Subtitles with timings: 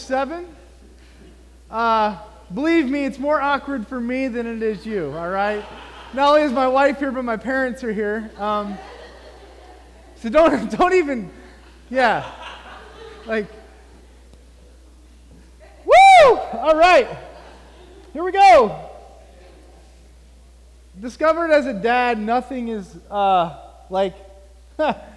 [0.00, 0.46] 7.
[1.70, 2.18] Uh,
[2.52, 5.64] believe me, it's more awkward for me than it is you, all right?
[6.12, 8.30] Not only is my wife here, but my parents are here.
[8.38, 8.76] Um,
[10.16, 11.30] so don't, don't even,
[11.88, 12.30] yeah.
[13.26, 13.46] Like,
[15.84, 16.36] woo!
[16.36, 17.08] All right.
[18.12, 18.90] Here we go.
[21.00, 23.56] Discovered as a dad, nothing is uh,
[23.88, 24.14] like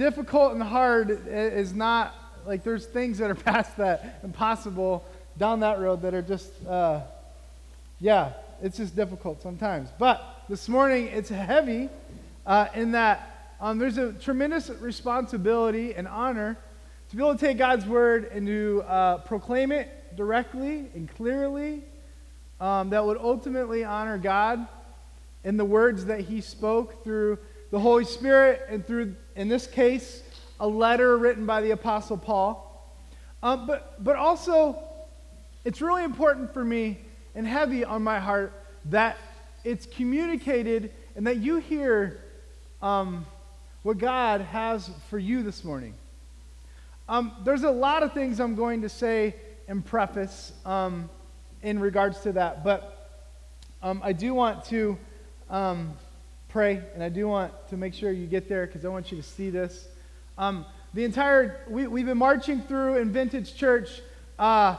[0.00, 2.14] difficult and hard is not
[2.46, 5.04] like there's things that are past that impossible
[5.36, 7.02] down that road that are just uh,
[8.00, 8.32] yeah
[8.62, 9.90] it's just difficult sometimes.
[9.98, 11.90] But this morning it's heavy
[12.46, 16.56] uh, in that um, there's a tremendous responsibility and honor
[17.10, 21.82] to be able to take god's word and to uh, proclaim it directly and clearly
[22.58, 24.66] um, that would ultimately honor god
[25.44, 27.38] in the words that he spoke through
[27.70, 30.22] the Holy Spirit and through, in this case,
[30.58, 32.66] a letter written by the Apostle Paul.
[33.42, 34.82] Um, but, but also,
[35.64, 36.98] it's really important for me
[37.34, 38.52] and heavy on my heart
[38.86, 39.16] that
[39.64, 42.20] it's communicated and that you hear
[42.82, 43.26] um,
[43.82, 45.94] what God has for you this morning.
[47.08, 49.34] Um, there's a lot of things I'm going to say
[49.68, 51.08] and preface um,
[51.62, 53.22] in regards to that, but
[53.82, 54.98] um, I do want to
[55.48, 55.94] um,
[56.50, 59.16] pray, and I do want to make sure you get there because I want you
[59.16, 59.86] to see this.
[60.36, 64.02] Um, the entire, we, we've been marching through in Vintage Church
[64.38, 64.76] uh,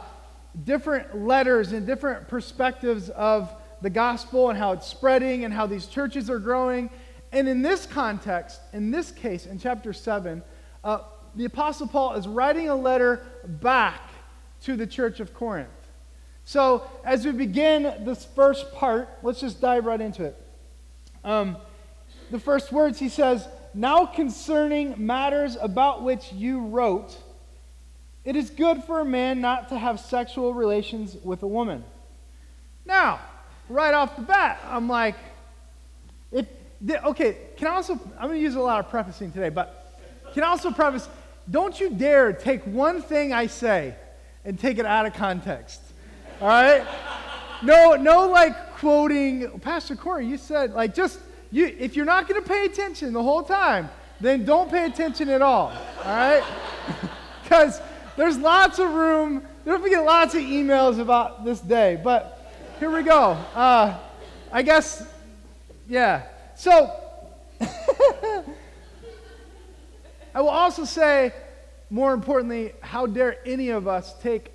[0.66, 5.86] different letters and different perspectives of the gospel and how it's spreading and how these
[5.86, 6.90] churches are growing.
[7.32, 10.44] And in this context, in this case, in chapter 7,
[10.84, 11.00] uh,
[11.36, 14.10] the Apostle Paul is writing a letter back
[14.64, 15.70] to the church of Corinth.
[16.44, 20.41] So, as we begin this first part, let's just dive right into it.
[21.24, 21.58] Um,
[22.30, 27.18] the first words he says, Now concerning matters about which you wrote,
[28.24, 31.84] it is good for a man not to have sexual relations with a woman.
[32.86, 33.20] Now,
[33.70, 35.16] right off the bat, I'm like,
[36.32, 36.46] if,
[36.88, 40.00] okay, can I also, I'm going to use a lot of prefacing today, but
[40.34, 41.08] can I also preface,
[41.50, 43.96] don't you dare take one thing I say
[44.46, 45.82] and take it out of context.
[46.40, 46.86] All right?
[47.64, 51.20] No, no, like quoting, Pastor Corey, you said, like, just,
[51.52, 53.88] you, if you're not going to pay attention the whole time,
[54.20, 55.72] then don't pay attention at all.
[56.00, 56.44] All right?
[57.44, 57.82] Because
[58.16, 59.46] there's lots of room.
[59.66, 62.00] To get lots of emails about this day.
[62.02, 63.32] But here we go.
[63.54, 64.00] Uh,
[64.54, 65.06] I guess,
[65.90, 66.24] yeah.
[66.56, 66.96] So,
[70.34, 71.34] I will also say,
[71.90, 74.54] more importantly, how dare any of us take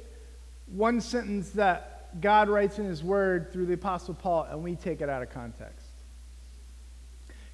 [0.68, 5.00] one sentence that God writes in His Word through the Apostle Paul, and we take
[5.00, 5.86] it out of context.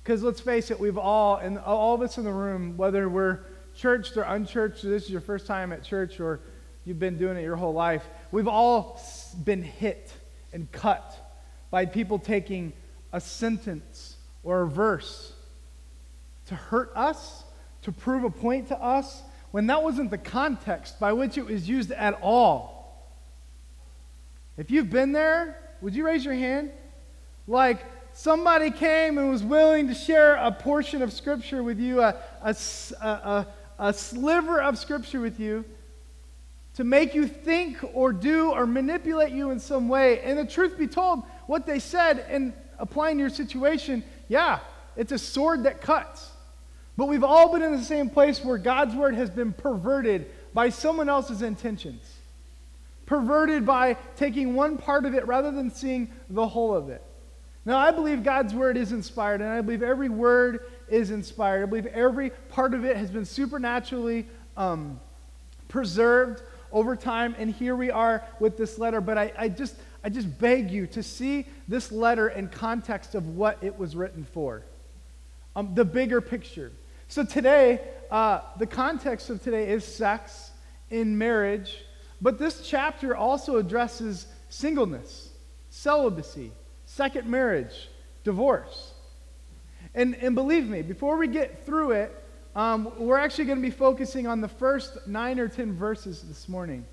[0.03, 3.41] Because let's face it, we've all, and all of us in the room, whether we're
[3.77, 6.41] churched or unchurched, or this is your first time at church, or
[6.85, 9.01] you've been doing it your whole life, we've all
[9.45, 10.13] been hit
[10.53, 11.17] and cut
[11.71, 12.73] by people taking
[13.13, 15.33] a sentence or a verse
[16.47, 17.45] to hurt us,
[17.83, 21.69] to prove a point to us, when that wasn't the context by which it was
[21.69, 22.82] used at all.
[24.57, 26.71] If you've been there, would you raise your hand?
[27.47, 32.17] Like somebody came and was willing to share a portion of Scripture with you, a,
[32.43, 32.55] a,
[33.03, 33.47] a,
[33.79, 35.65] a sliver of Scripture with you,
[36.75, 40.21] to make you think or do or manipulate you in some way.
[40.21, 44.61] And the truth be told, what they said in applying your situation, yeah,
[44.97, 46.31] it's a sword that cuts.
[46.97, 50.69] But we've all been in the same place where God's word has been perverted by
[50.69, 52.19] someone else's intentions
[53.13, 57.05] perverted by taking one part of it rather than seeing the whole of it.
[57.67, 61.63] Now, I believe God's word is inspired, and I believe every word is inspired.
[61.63, 64.99] I believe every part of it has been supernaturally um,
[65.69, 66.43] preserved
[66.73, 69.03] over time, and here we are with this letter.
[69.03, 73.37] But I, I, just, I just beg you to see this letter in context of
[73.37, 74.63] what it was written for,
[75.55, 76.73] um, the bigger picture.
[77.09, 80.51] So today, uh, the context of today is sex
[80.89, 81.77] in marriage
[82.23, 85.31] but this chapter also addresses singleness,
[85.71, 86.53] celibacy,
[86.87, 87.89] second marriage,
[88.23, 88.95] divorce.
[89.95, 92.25] And, and believe me, before we get through it,
[92.55, 96.49] um, we're actually going to be focusing on the first nine or ten verses this
[96.49, 96.85] morning.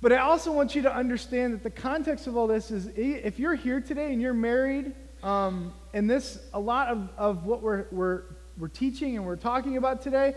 [0.00, 3.40] But I also want you to understand that the context of all this is if
[3.40, 4.92] you're here today and you're married,
[5.24, 8.22] um, and this, a lot of, of what we're, we're,
[8.56, 10.34] we're teaching and we're talking about today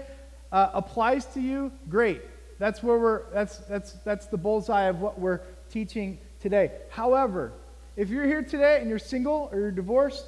[0.51, 2.21] uh, applies to you, great.
[2.61, 5.39] That's where we're, that's, that's, that's the bullseye of what we're
[5.71, 6.69] teaching today.
[6.91, 7.53] However,
[7.95, 10.27] if you're here today and you're single or you're divorced,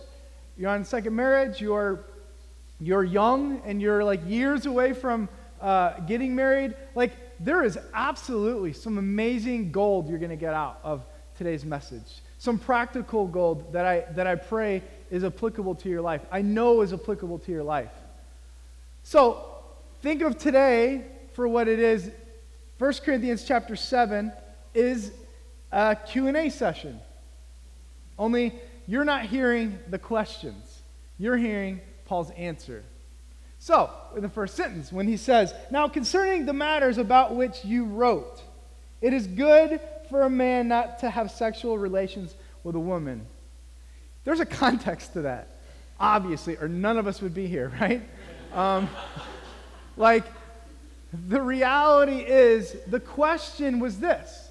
[0.57, 2.05] you're on second marriage, you're,
[2.79, 5.29] you're young and you're like years away from
[5.61, 10.79] uh, getting married, like there is absolutely some amazing gold you're going to get out
[10.83, 11.05] of
[11.37, 12.23] today's message.
[12.39, 14.81] Some practical gold that I, that I pray
[15.11, 16.21] is applicable to your life.
[16.31, 17.93] I know is applicable to your life.
[19.03, 19.45] So
[20.01, 22.09] think of today for what it is.
[22.83, 24.33] 1 Corinthians chapter 7
[24.73, 25.13] is
[25.71, 26.99] a Q&A session.
[28.19, 28.53] Only
[28.87, 30.81] you're not hearing the questions.
[31.17, 32.83] You're hearing Paul's answer.
[33.57, 37.85] So, in the first sentence, when he says, Now concerning the matters about which you
[37.85, 38.43] wrote,
[38.99, 39.79] it is good
[40.09, 43.25] for a man not to have sexual relations with a woman.
[44.25, 45.61] There's a context to that,
[46.01, 48.01] obviously, or none of us would be here, right?
[48.51, 48.89] Um,
[49.95, 50.25] like,
[51.27, 54.49] the reality is, the question was this.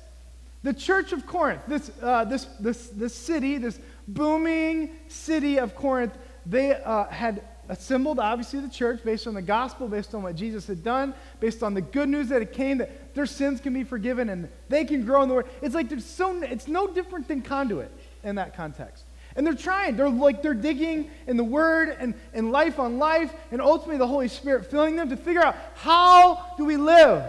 [0.62, 6.16] The church of Corinth, this, uh, this, this, this city, this booming city of Corinth,
[6.46, 10.66] they uh, had assembled, obviously, the church based on the gospel, based on what Jesus
[10.66, 13.82] had done, based on the good news that it came, that their sins can be
[13.82, 15.46] forgiven and they can grow in the word.
[15.62, 17.90] It's like there's so, it's no different than conduit
[18.22, 19.04] in that context.
[19.36, 19.96] And they're trying.
[19.96, 24.06] They're like they're digging in the Word and, and life on life, and ultimately the
[24.06, 27.24] Holy Spirit filling them to figure out how do we live?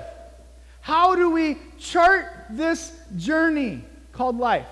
[0.81, 4.67] How do we chart this journey called life?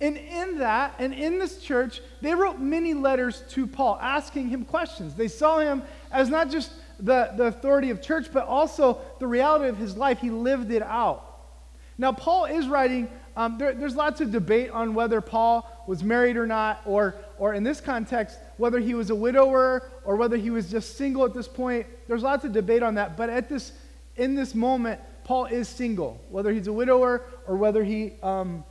[0.00, 4.64] And in that, and in this church, they wrote many letters to Paul asking him
[4.64, 5.14] questions.
[5.14, 9.68] They saw him as not just the, the authority of church, but also the reality
[9.68, 10.18] of his life.
[10.18, 11.26] He lived it out.
[11.98, 16.36] Now, Paul is writing, um, there, there's lots of debate on whether Paul was married
[16.36, 20.48] or not, or, or in this context, whether he was a widower or whether he
[20.48, 21.84] was just single at this point.
[22.06, 23.16] There's lots of debate on that.
[23.16, 23.72] But at this,
[24.14, 28.62] in this moment, Paul is single, whether he's a widower or whether he um,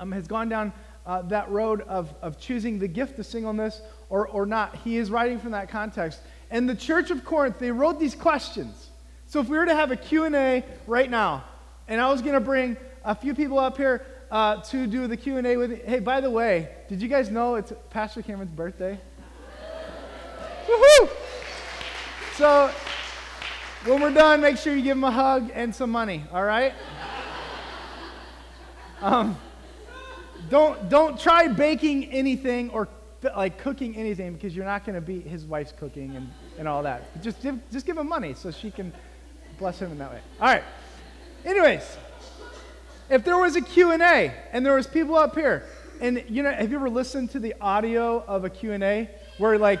[0.00, 0.72] um, has gone down
[1.06, 3.80] uh, that road of, of choosing the gift of singleness
[4.10, 4.74] or, or not.
[4.82, 6.22] He is writing from that context.
[6.50, 8.90] And the church of Corinth, they wrote these questions.
[9.28, 11.44] So if we were to have a Q&A right now,
[11.86, 15.16] and I was going to bring a few people up here uh, to do the
[15.16, 15.80] Q&A with me.
[15.84, 18.98] Hey, by the way, did you guys know it's Pastor Cameron's birthday?
[20.66, 21.10] Woohoo!
[22.36, 22.70] So
[23.84, 26.72] when we're done, make sure you give him a hug and some money, all right?
[29.02, 29.36] Um,
[30.48, 32.88] don't, don't try baking anything or
[33.36, 36.82] like cooking anything because you're not going to beat his wife's cooking and, and all
[36.84, 37.22] that.
[37.22, 38.94] Just give, just give him money so she can
[39.58, 40.20] bless him in that way.
[40.40, 40.64] All right.
[41.44, 41.98] Anyways,
[43.12, 45.66] if there was a Q&A and there was people up here,
[46.00, 49.80] and you know, have you ever listened to the audio of a Q&A where like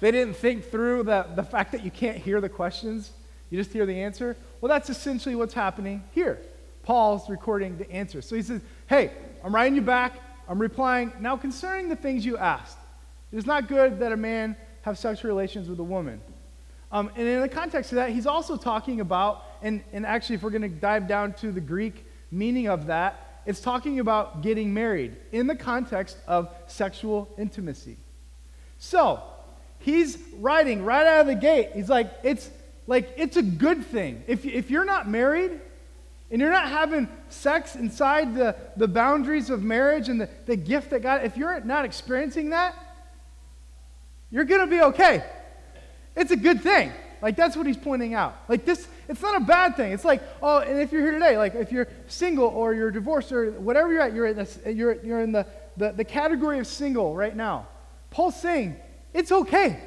[0.00, 3.10] they didn't think through the, the fact that you can't hear the questions,
[3.50, 4.34] you just hear the answer?
[4.62, 6.38] Well, that's essentially what's happening here.
[6.82, 8.22] Paul's recording the answer.
[8.22, 9.12] So he says, hey,
[9.44, 10.14] I'm writing you back.
[10.48, 11.12] I'm replying.
[11.20, 12.78] Now, concerning the things you asked,
[13.30, 16.18] it is not good that a man have sexual relations with a woman.
[16.90, 20.42] Um, and in the context of that, he's also talking about, and, and actually, if
[20.42, 24.72] we're going to dive down to the Greek meaning of that, it's talking about getting
[24.74, 27.96] married in the context of sexual intimacy.
[28.78, 29.22] So,
[29.78, 31.70] he's writing right out of the gate.
[31.74, 32.50] He's like, it's
[32.86, 34.22] like, it's a good thing.
[34.26, 35.60] If, if you're not married,
[36.30, 40.90] and you're not having sex inside the, the boundaries of marriage and the, the gift
[40.90, 42.76] that God, if you're not experiencing that,
[44.30, 45.24] you're to be okay.
[46.14, 46.92] It's a good thing.
[47.20, 48.36] Like, that's what he's pointing out.
[48.48, 49.90] Like, this, it's not a bad thing.
[49.90, 53.32] It's like, oh, and if you're here today, like, if you're single or you're divorced
[53.32, 55.44] or whatever you're at, you're in, this, you're, you're in the,
[55.76, 57.66] the, the category of single right now.
[58.10, 58.76] Paul's saying,
[59.12, 59.80] it's okay.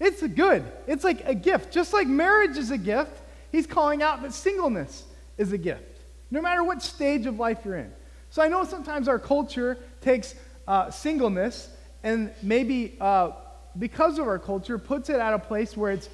[0.00, 0.64] It's good.
[0.88, 1.72] It's like a gift.
[1.72, 5.04] Just like marriage is a gift, he's calling out that singleness
[5.38, 6.00] is a gift,
[6.32, 7.92] no matter what stage of life you're in.
[8.30, 10.34] So I know sometimes our culture takes
[10.66, 11.70] uh, singleness
[12.02, 13.30] and maybe uh,
[13.78, 16.08] because of our culture puts it at a place where it's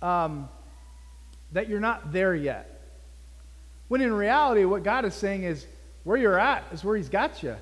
[0.00, 0.48] um,
[1.52, 2.68] that you're not there yet.
[3.88, 5.66] When in reality, what God is saying is
[6.04, 7.56] where you're at is where He's got you.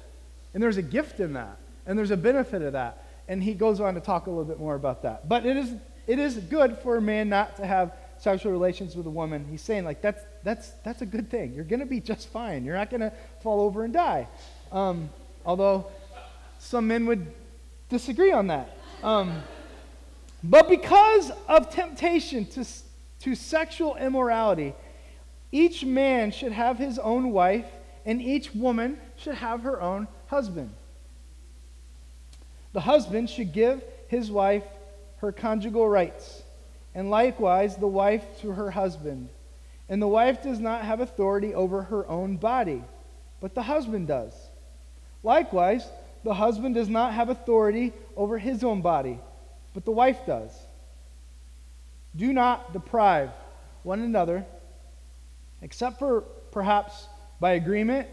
[0.55, 3.05] And there's a gift in that, and there's a benefit of that.
[3.29, 5.29] And He goes on to talk a little bit more about that.
[5.29, 5.75] But it is,
[6.07, 9.63] it is good for a man not to have sexual relations with a woman, he's
[9.63, 11.55] saying, like, that's, that's, that's a good thing.
[11.55, 12.65] You're going to be just fine.
[12.65, 14.29] You're not going to fall over and die.
[14.71, 15.09] Um,
[15.45, 15.87] although
[16.59, 17.27] some men would
[17.89, 18.77] disagree on that.
[19.03, 19.43] Um,
[20.45, 22.67] but because of temptation to,
[23.21, 24.75] to sexual immorality,
[25.53, 27.67] each man should have his own wife,
[28.05, 30.73] and each woman should have her own husband.
[32.73, 34.65] The husband should give his wife
[35.19, 36.43] her conjugal rights
[36.95, 39.29] and likewise the wife to her husband.
[39.89, 42.83] And the wife does not have authority over her own body,
[43.41, 44.33] but the husband does.
[45.23, 45.87] Likewise,
[46.25, 49.19] the husband does not have authority over his own body,
[49.75, 50.53] but the wife does.
[52.17, 53.31] Do not deprive
[53.83, 54.45] one another,
[55.63, 57.07] except for perhaps
[57.39, 58.09] by agreement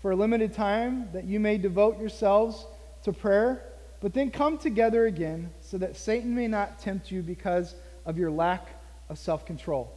[0.00, 2.66] for a limited time, that you may devote yourselves
[3.04, 3.62] to prayer,
[4.00, 7.74] but then come together again so that Satan may not tempt you because
[8.04, 8.68] of your lack
[9.08, 9.92] of self control.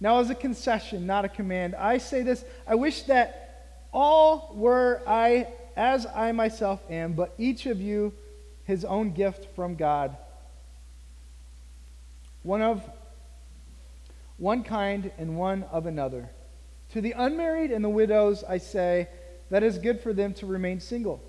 [0.00, 5.02] Now, as a concession, not a command, I say this I wish that all were
[5.06, 8.12] I as I myself am, but each of you
[8.64, 10.16] his own gift from God.
[12.46, 12.88] One of
[14.38, 16.30] one kind and one of another.
[16.90, 19.08] To the unmarried and the widows I say
[19.50, 21.20] that is good for them to remain single,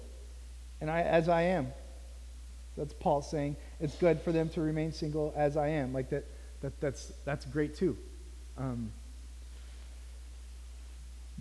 [0.79, 1.73] and I as I am.
[2.77, 5.91] That's Paul saying it's good for them to remain single as I am.
[5.91, 6.25] Like that,
[6.61, 7.97] that that's that's great too.
[8.55, 8.91] Um,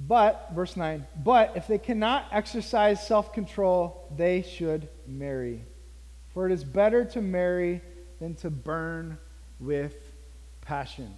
[0.08, 5.64] but, verse 9, but if they cannot exercise self control, they should marry.
[6.32, 7.82] For it is better to marry
[8.20, 9.18] than to burn
[9.60, 9.94] with
[10.62, 11.12] passion.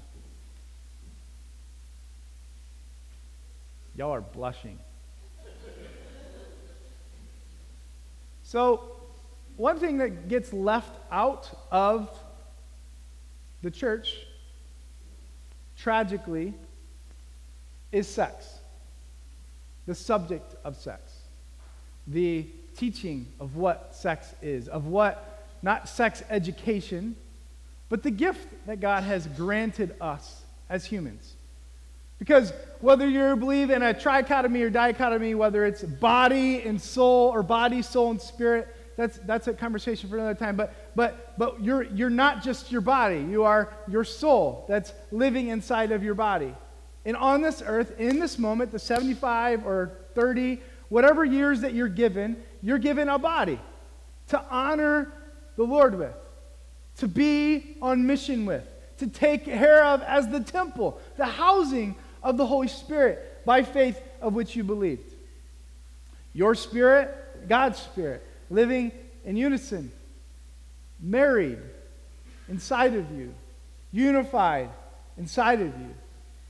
[3.96, 4.78] Y'all are blushing.
[8.44, 8.96] So,
[9.56, 12.08] one thing that gets left out of
[13.62, 14.14] the church,
[15.76, 16.54] tragically,
[17.90, 18.60] is sex.
[19.86, 21.02] The subject of sex.
[22.06, 27.16] The teaching of what sex is, of what, not sex education,
[27.88, 31.34] but the gift that God has granted us as humans.
[32.18, 37.42] Because whether you believe in a trichotomy or dichotomy, whether it's body and soul or
[37.42, 40.56] body, soul, and spirit, that's, that's a conversation for another time.
[40.56, 45.48] But, but, but you're, you're not just your body, you are your soul that's living
[45.48, 46.52] inside of your body.
[47.04, 51.88] And on this earth, in this moment, the 75 or 30, whatever years that you're
[51.88, 53.60] given, you're given a body
[54.28, 55.12] to honor
[55.56, 56.14] the Lord with,
[56.98, 58.66] to be on mission with,
[58.98, 64.00] to take care of as the temple, the housing of the Holy Spirit by faith
[64.20, 65.14] of which you believed.
[66.34, 68.92] Your spirit, God's spirit, living
[69.24, 69.90] in unison,
[71.00, 71.58] married
[72.48, 73.34] inside of you,
[73.92, 74.70] unified
[75.16, 75.94] inside of you.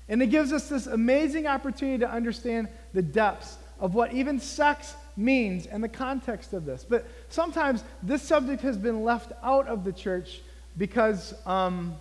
[0.09, 4.95] And it gives us this amazing opportunity to understand the depths of what even sex
[5.17, 6.85] means and the context of this.
[6.89, 10.41] But sometimes this subject has been left out of the church
[10.77, 11.97] because, um,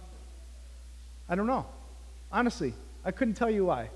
[1.27, 1.65] I don't know.
[2.31, 3.89] Honestly, I couldn't tell you why.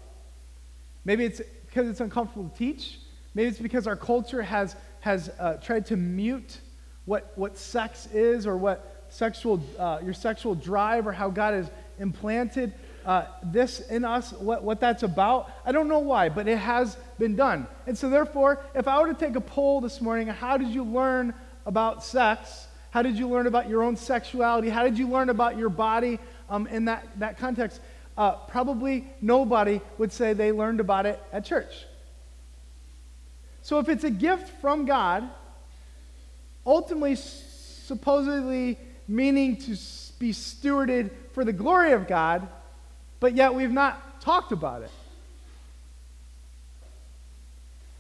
[1.06, 3.00] Maybe it's because it's uncomfortable to teach.
[3.34, 6.60] Maybe it's because our culture has, has uh, tried to mute
[7.06, 11.70] what, what sex is or what sexual, uh, your sexual drive or how God has
[12.00, 12.74] implanted
[13.06, 15.52] uh, this in us, what, what that's about.
[15.66, 17.68] I don't know why, but it has been done.
[17.88, 20.84] And so, therefore, if I were to take a poll this morning, how did you
[20.84, 21.34] learn
[21.66, 22.68] about sex?
[22.92, 24.70] How did you learn about your own sexuality?
[24.70, 27.82] How did you learn about your body um, in that, that context?
[28.18, 31.86] Uh, probably nobody would say they learned about it at church.
[33.62, 35.30] So, if it's a gift from God,
[36.66, 38.78] ultimately, supposedly
[39.08, 39.78] meaning to
[40.20, 42.48] be stewarded for the glory of God,
[43.22, 44.92] but yet we've not talked about it.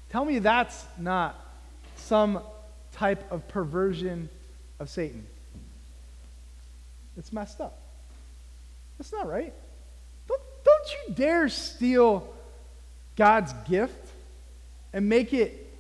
[0.10, 1.40] Tell me that's not
[1.96, 2.42] some
[2.92, 4.28] type of perversion
[4.80, 5.26] of Satan.
[7.18, 7.80] It's messed up.
[8.98, 9.54] That's not right.
[10.28, 12.28] Don't, don't you dare steal
[13.16, 14.10] God's gift
[14.92, 15.72] and make it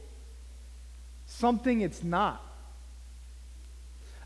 [1.25, 2.41] something it's not.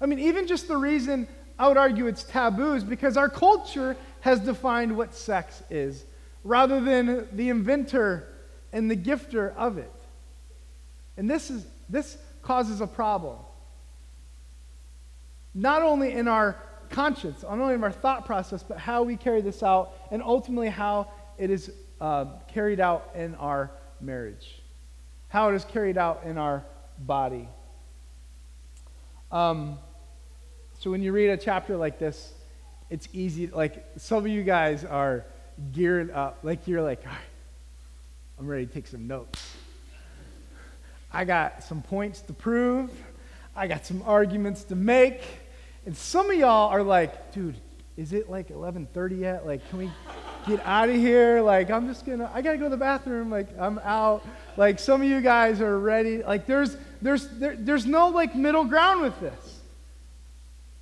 [0.01, 3.95] I mean, even just the reason I would argue it's taboo is because our culture
[4.25, 6.03] has defined what sex is,
[6.44, 8.27] rather than the inventor
[8.74, 9.94] and the gifter of it.
[11.15, 13.38] And this, is, this causes a problem.
[15.53, 16.55] Not only in our
[16.89, 20.70] conscience, not only in our thought process, but how we carry this out, and ultimately
[20.70, 21.70] how it is
[22.01, 23.70] uh, carried out in our
[24.01, 24.60] marriage,
[25.27, 26.63] how it is carried out in our
[26.98, 27.48] body.
[29.32, 29.77] Um,
[30.79, 32.34] so when you read a chapter like this,
[32.89, 33.48] it's easy.
[33.48, 35.25] Like some of you guys are
[35.72, 36.39] gearing up.
[36.44, 37.22] Like you're like, all right,
[38.39, 39.56] I'm ready to take some notes.
[41.12, 42.92] I got some points to prove.
[43.56, 45.22] I got some arguments to make.
[45.86, 47.56] And some of y'all are like, dude,
[47.96, 49.46] is it like 11:30 yet?
[49.46, 49.92] Like, can we
[50.46, 51.42] get out of here?
[51.42, 53.30] Like, I'm just gonna, I gotta go to the bathroom.
[53.30, 54.25] Like, I'm out.
[54.58, 56.22] Like, some of you guys are ready.
[56.22, 59.62] Like, there's, there's, there, there's no like middle ground with this.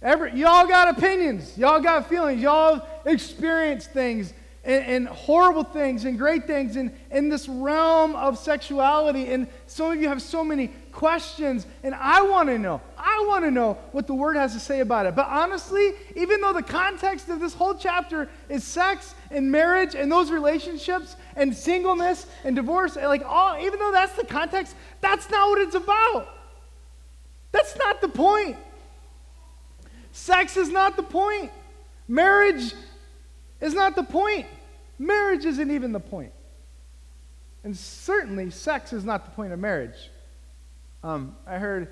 [0.03, 1.57] Every, y'all got opinions.
[1.57, 2.41] Y'all got feelings.
[2.41, 4.33] Y'all experience things
[4.65, 9.27] and, and, horrible things and great things in, in this realm of sexuality.
[9.27, 11.65] And some of you have so many questions.
[11.83, 12.81] And I want to know.
[12.97, 15.15] I I want to know what the Word has to say about it.
[15.15, 20.11] But honestly, even though the context of this whole chapter is sex and marriage and
[20.11, 25.49] those relationships and singleness and divorce, like all, even though that's the context, that's not
[25.49, 26.27] what it's about.
[27.51, 28.57] That's not the point.
[30.13, 31.51] Sex is not the point.
[32.07, 32.73] Marriage
[33.59, 34.45] is not the point.
[34.99, 36.31] Marriage isn't even the point.
[37.63, 40.11] And certainly, sex is not the point of marriage.
[41.03, 41.87] Um, I heard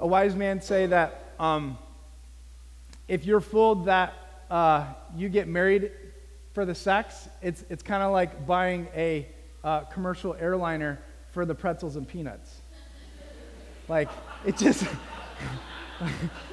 [0.00, 1.78] a wise man say that um,
[3.06, 4.12] if you're fooled that
[4.50, 5.92] uh, you get married
[6.52, 9.28] for the sex, it's, it's kind of like buying a
[9.62, 10.98] uh, commercial airliner
[11.30, 12.56] for the pretzels and peanuts.
[13.88, 14.08] like,
[14.44, 14.84] it just.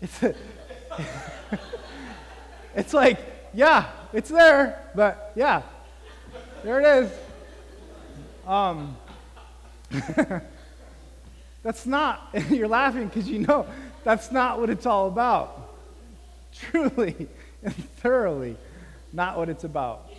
[0.00, 0.34] it's, a,
[2.74, 3.18] it's like,
[3.54, 5.62] yeah, it's there, but yeah,
[6.64, 7.12] there it is.
[8.46, 8.96] Um,
[11.62, 13.66] that's not, you're laughing because you know
[14.04, 15.74] that's not what it's all about.
[16.52, 17.28] Truly
[17.62, 18.56] and thoroughly
[19.12, 20.10] not what it's about.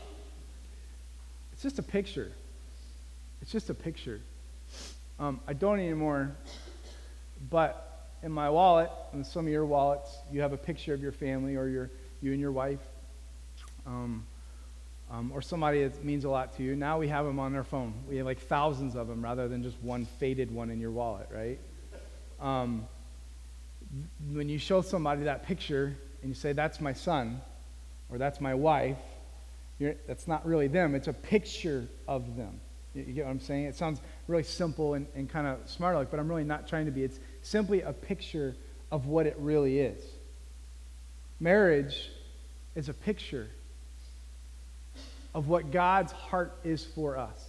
[1.54, 2.32] It's just a picture.
[3.42, 4.20] It's just a picture.
[5.20, 6.36] Um, I don't anymore,
[7.50, 11.12] but in my wallet, and some of your wallets, you have a picture of your
[11.12, 11.92] family or your,
[12.22, 12.80] you and your wife.
[13.86, 14.26] Um,
[15.10, 16.76] um, or somebody that means a lot to you.
[16.76, 17.94] Now we have them on their phone.
[18.10, 21.30] We have like thousands of them rather than just one faded one in your wallet,
[21.32, 21.60] right?
[22.42, 22.88] Um,
[24.32, 27.42] when you show somebody that picture and you say, that's my son
[28.10, 28.98] or that's my wife,
[29.80, 30.96] that's not really them.
[30.96, 32.60] It's a picture of them.
[32.94, 33.66] You, you get what I'm saying?
[33.66, 36.86] It sounds really simple and, and kind of smart like, but I'm really not trying
[36.86, 37.04] to be.
[37.04, 38.56] It's simply a picture
[38.92, 40.04] of what it really is.
[41.40, 42.10] Marriage
[42.76, 43.48] is a picture
[45.34, 47.46] of what God's heart is for us.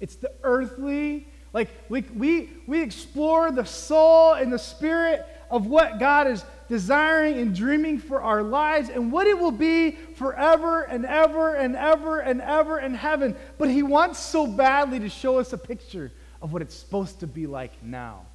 [0.00, 5.98] It's the earthly, like we, we, we explore the soul and the spirit of what
[5.98, 11.06] God is desiring and dreaming for our lives and what it will be forever and
[11.06, 13.36] ever and ever and ever in heaven.
[13.58, 17.26] But He wants so badly to show us a picture of what it's supposed to
[17.26, 18.25] be like now.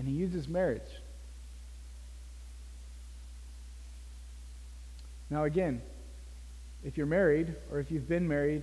[0.00, 0.80] And He uses marriage.
[5.28, 5.82] Now, again,
[6.82, 8.62] if you're married or if you've been married,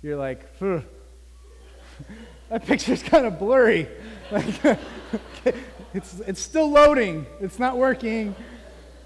[0.00, 0.84] you're like, that
[2.66, 3.88] picture's kind of blurry.
[4.30, 4.78] Like,
[5.92, 7.26] it's, it's still loading.
[7.40, 8.36] It's not working.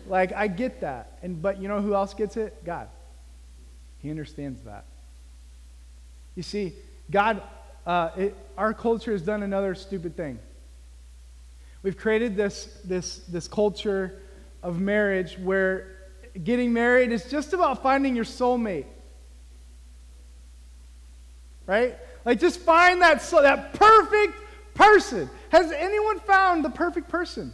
[0.07, 1.19] Like, I get that.
[1.23, 2.63] And, but you know who else gets it?
[2.63, 2.89] God.
[4.01, 4.85] He understands that.
[6.35, 6.75] You see,
[7.11, 7.41] God,
[7.87, 10.39] uh, it, our culture has done another stupid thing.
[11.85, 14.19] We've created this, this, this culture
[14.63, 15.99] of marriage where
[16.43, 18.87] getting married is just about finding your soulmate.
[21.67, 21.97] Right?
[22.25, 24.33] Like just find that soul, that perfect
[24.73, 25.29] person.
[25.51, 27.53] Has anyone found the perfect person?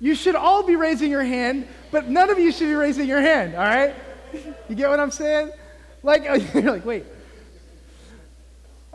[0.00, 3.20] You should all be raising your hand, but none of you should be raising your
[3.20, 3.94] hand, all right?
[4.68, 5.50] You get what I'm saying?
[6.02, 7.04] Like you're like, wait.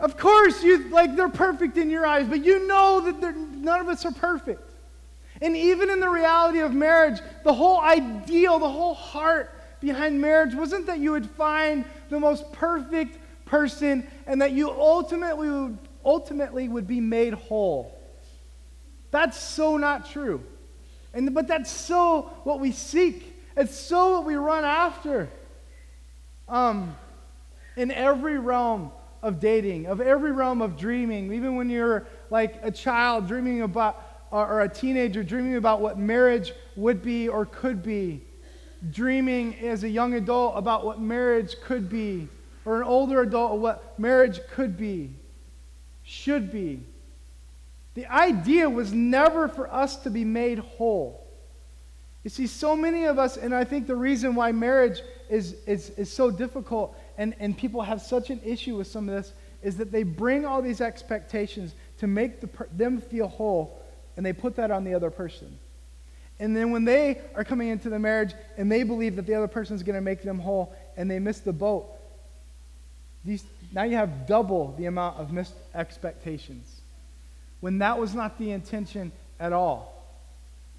[0.00, 3.88] Of course, you like they're perfect in your eyes, but you know that none of
[3.88, 4.62] us are perfect.
[5.42, 10.54] And even in the reality of marriage, the whole ideal, the whole heart behind marriage
[10.54, 16.68] wasn't that you would find the most perfect person and that you ultimately would, ultimately
[16.68, 17.98] would be made whole.
[19.10, 20.42] That's so not true.
[21.12, 23.36] And, but that's so what we seek.
[23.56, 25.28] It's so what we run after.
[26.48, 26.96] Um,
[27.76, 32.70] in every realm of dating, of every realm of dreaming, even when you're like a
[32.70, 38.22] child dreaming about or a teenager dreaming about what marriage would be or could be,
[38.90, 42.28] dreaming as a young adult about what marriage could be,
[42.64, 45.10] or an older adult what marriage could be,
[46.04, 46.80] should be.
[47.94, 51.26] The idea was never for us to be made whole.
[52.22, 55.90] You see, so many of us, and I think the reason why marriage is, is,
[55.90, 59.76] is so difficult and, and people have such an issue with some of this is
[59.76, 63.78] that they bring all these expectations to make the, them feel whole
[64.16, 65.58] and they put that on the other person.
[66.38, 69.48] And then when they are coming into the marriage and they believe that the other
[69.48, 71.90] person is going to make them whole and they miss the boat,
[73.22, 76.80] these, now you have double the amount of missed expectations.
[77.60, 80.06] When that was not the intention at all.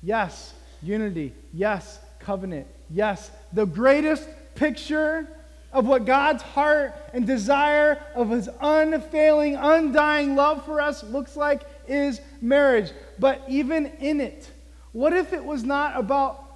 [0.01, 1.35] Yes, unity.
[1.53, 2.65] Yes, covenant.
[2.89, 5.27] Yes, the greatest picture
[5.73, 11.61] of what God's heart and desire of his unfailing, undying love for us looks like
[11.87, 12.91] is marriage.
[13.19, 14.49] But even in it,
[14.91, 16.47] what if it was not about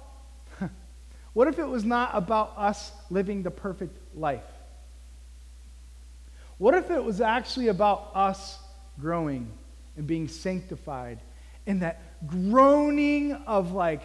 [1.32, 4.44] what if it was not about us living the perfect life?
[6.58, 8.58] What if it was actually about us
[8.98, 9.50] growing
[9.96, 11.20] and being sanctified
[11.66, 14.02] in that groaning of like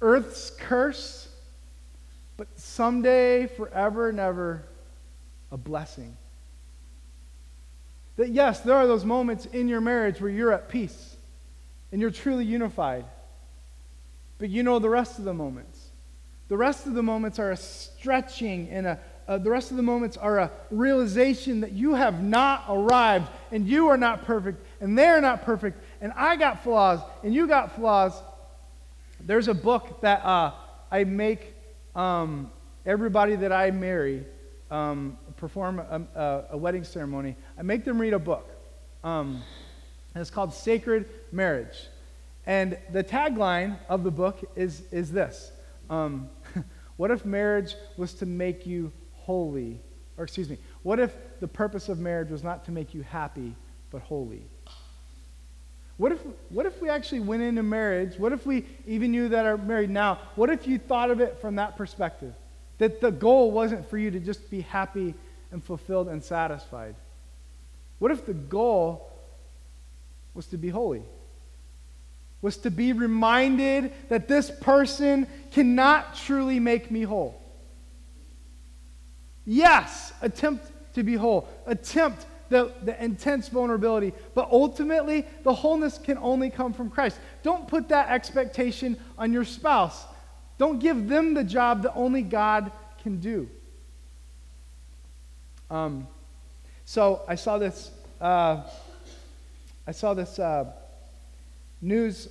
[0.00, 1.28] earth's curse,
[2.42, 4.64] but someday, forever and ever,
[5.52, 6.16] a blessing?
[8.16, 11.16] That yes, there are those moments in your marriage where you're at peace
[11.92, 13.04] and you're truly unified.
[14.38, 15.90] But you know the rest of the moments.
[16.48, 18.98] The rest of the moments are a stretching and a,
[19.38, 23.86] the rest of the moments are a realization that you have not arrived and you
[23.86, 28.20] are not perfect and they're not perfect and I got flaws and you got flaws.
[29.20, 30.54] There's a book that uh,
[30.90, 31.51] I make
[31.94, 32.50] um,
[32.86, 34.24] everybody that I marry
[34.70, 37.36] um, perform a, a, a, wedding ceremony.
[37.58, 38.48] I make them read a book.
[39.04, 39.42] Um,
[40.16, 41.76] it's called Sacred Marriage.
[42.46, 45.52] And the tagline of the book is, is this
[45.90, 46.30] um,
[46.96, 49.80] What if marriage was to make you holy?
[50.16, 53.54] Or, excuse me, what if the purpose of marriage was not to make you happy,
[53.90, 54.44] but holy?
[56.02, 58.18] What if, what if we actually went into marriage?
[58.18, 61.40] What if we, even you that are married now, what if you thought of it
[61.40, 62.34] from that perspective?
[62.78, 65.14] That the goal wasn't for you to just be happy
[65.52, 66.96] and fulfilled and satisfied.
[68.00, 69.12] What if the goal
[70.34, 71.04] was to be holy?
[72.40, 77.40] was to be reminded that this person cannot truly make me whole.
[79.46, 86.18] Yes, attempt to be whole, attempt the, the intense vulnerability, but ultimately, the wholeness can
[86.18, 87.18] only come from Christ.
[87.42, 90.04] Don't put that expectation on your spouse.
[90.58, 92.70] Don't give them the job that only God
[93.02, 93.48] can do.
[95.68, 96.06] Um,
[96.84, 97.90] so I saw this.
[98.20, 98.62] Uh,
[99.86, 100.38] I saw this.
[100.38, 100.70] Uh,
[101.82, 102.28] news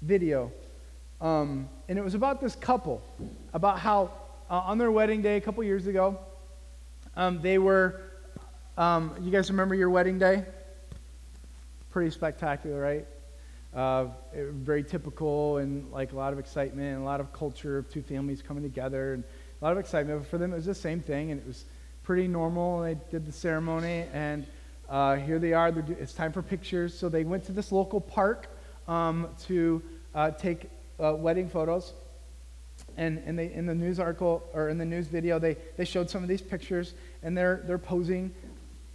[0.00, 0.50] video.
[1.20, 3.02] Um, and it was about this couple,
[3.52, 4.10] about how
[4.48, 6.18] uh, on their wedding day a couple years ago,
[7.14, 8.00] um, they were,
[8.80, 10.42] um, you guys remember your wedding day?
[11.90, 13.06] Pretty spectacular, right?
[13.74, 17.90] Uh, very typical and like a lot of excitement and a lot of culture of
[17.90, 19.22] two families coming together and
[19.60, 20.20] a lot of excitement.
[20.20, 21.66] But for them, it was the same thing and it was
[22.04, 22.80] pretty normal.
[22.80, 24.46] They did the ceremony and
[24.88, 25.68] uh, here they are.
[26.00, 26.98] It's time for pictures.
[26.98, 28.48] So they went to this local park
[28.88, 29.82] um, to
[30.14, 31.92] uh, take uh, wedding photos.
[32.96, 36.08] And, and they, in the news article or in the news video, they, they showed
[36.08, 38.32] some of these pictures, and they're, they're posing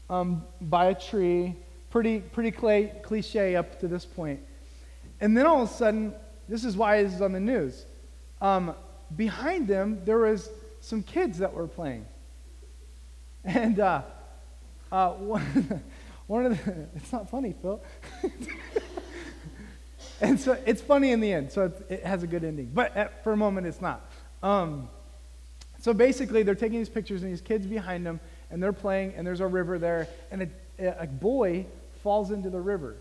[0.10, 1.56] um, by a tree.
[1.90, 4.42] Pretty, pretty cliche up to this point.
[5.22, 6.14] And then all of a sudden,
[6.50, 7.86] this is why this is on the news.
[8.42, 8.76] Um,
[9.16, 10.50] behind them, there was
[10.82, 12.06] some kids that were playing.
[13.44, 14.02] And uh,
[14.92, 15.84] uh, one,
[16.28, 17.82] one of the, it's not funny, Phil.
[20.22, 22.72] and so it's funny in the end, so it has a good ending.
[22.74, 24.10] But at, for a moment, it's not.
[24.44, 24.90] Um,
[25.80, 29.26] so basically, they're taking these pictures, and these kids behind them, and they're playing, and
[29.26, 31.66] there's a river there, and a, a boy
[32.04, 32.96] falls into the river.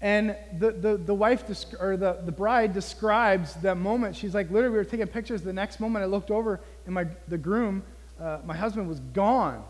[0.00, 4.14] And the, the, the wife, desc- or the, the bride describes that moment.
[4.16, 5.40] She's like, literally, we were taking pictures.
[5.40, 7.82] The next moment, I looked over, and my, the groom,
[8.20, 9.64] uh, my husband, was gone.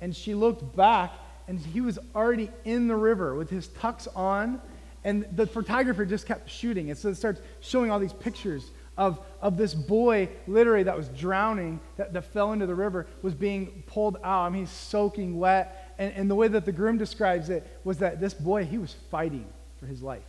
[0.00, 1.12] And she looked back,
[1.48, 4.58] and he was already in the river with his tux on.
[5.04, 6.88] And the photographer just kept shooting.
[6.88, 11.08] And so it starts showing all these pictures of, of this boy, literally, that was
[11.08, 14.42] drowning, that, that fell into the river, was being pulled out.
[14.42, 15.94] I mean, he's soaking wet.
[15.98, 18.94] And, and the way that the groom describes it was that this boy, he was
[19.10, 19.46] fighting
[19.78, 20.26] for his life.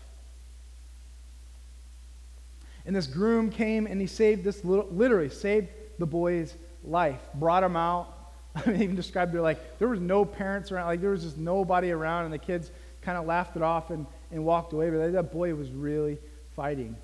[2.86, 7.64] And this groom came and he saved this little, literally saved the boy's life, brought
[7.64, 8.16] him out,
[8.56, 11.38] I mean, even described it like there was no parents around, like there was just
[11.38, 14.90] nobody around, and the kids kind of laughed it off and, and walked away.
[14.90, 16.20] But that boy was really
[16.56, 16.96] fighting.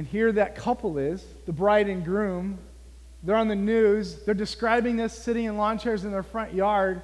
[0.00, 2.56] And here that couple is, the bride and groom.
[3.22, 4.24] They're on the news.
[4.24, 7.02] They're describing this sitting in lawn chairs in their front yard.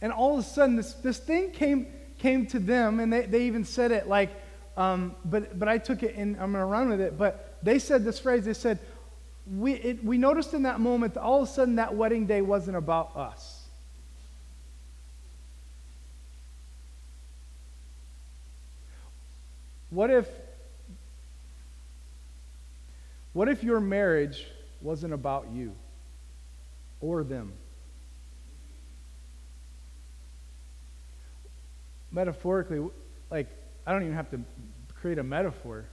[0.00, 3.42] And all of a sudden, this, this thing came, came to them, and they, they
[3.42, 4.30] even said it like,
[4.78, 7.18] um, but, but I took it and I'm going to run with it.
[7.18, 8.78] But they said this phrase they said,
[9.46, 12.40] we, it, we noticed in that moment that all of a sudden that wedding day
[12.40, 13.66] wasn't about us.
[19.90, 20.26] What if
[23.32, 24.46] what if your marriage
[24.80, 25.74] wasn't about you
[27.00, 27.52] or them?
[32.10, 32.84] Metaphorically,
[33.30, 33.48] like
[33.86, 34.40] I don't even have to
[34.94, 35.86] create a metaphor.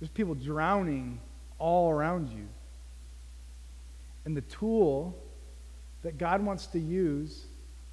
[0.00, 1.20] There's people drowning
[1.58, 2.46] all around you.
[4.24, 5.16] And the tool
[6.02, 7.46] that God wants to use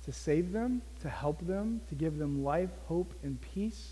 [0.06, 3.92] to save them, to help them, to give them life, hope, and peace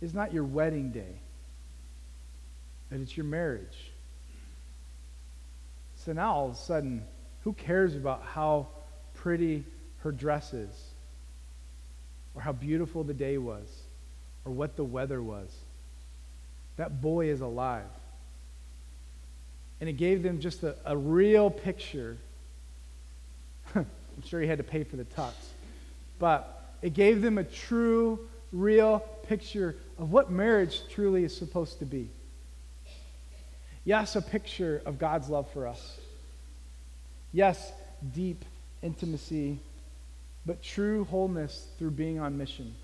[0.00, 1.20] is not your wedding day,
[2.90, 3.90] but it's your marriage.
[6.06, 7.02] So now all of a sudden,
[7.42, 8.68] Who cares about how
[9.14, 9.64] pretty
[9.98, 10.90] her dress is?
[12.34, 13.66] Or how beautiful the day was?
[14.44, 15.48] Or what the weather was?
[16.76, 17.84] That boy is alive.
[19.80, 22.16] And it gave them just a, a real picture.
[23.74, 23.86] I'm
[24.24, 25.32] sure he had to pay for the tux.
[26.18, 31.84] But it gave them a true, real picture of what marriage truly is supposed to
[31.84, 32.08] be.
[33.86, 35.96] Yes, a picture of God's love for us.
[37.32, 37.72] Yes,
[38.12, 38.44] deep
[38.82, 39.60] intimacy,
[40.44, 42.74] but true wholeness through being on mission.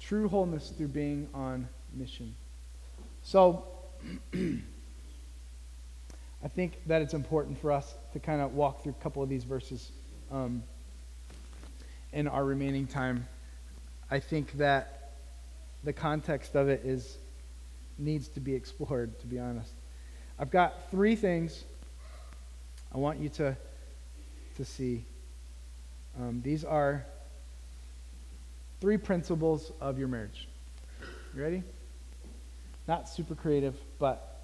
[0.00, 2.34] True wholeness through being on mission.
[3.22, 3.66] So,
[4.34, 4.62] I
[6.48, 9.44] think that it's important for us to kind of walk through a couple of these
[9.44, 9.90] verses
[10.30, 10.62] um,
[12.14, 13.28] in our remaining time.
[14.10, 15.10] I think that
[15.84, 17.18] the context of it is
[17.98, 19.72] needs to be explored, to be honest.
[20.38, 21.64] I've got three things
[22.94, 23.56] I want you to,
[24.56, 25.04] to see.
[26.20, 27.04] Um, these are
[28.80, 30.48] three principles of your marriage.
[31.34, 31.62] You ready?
[32.88, 34.42] Not super creative, but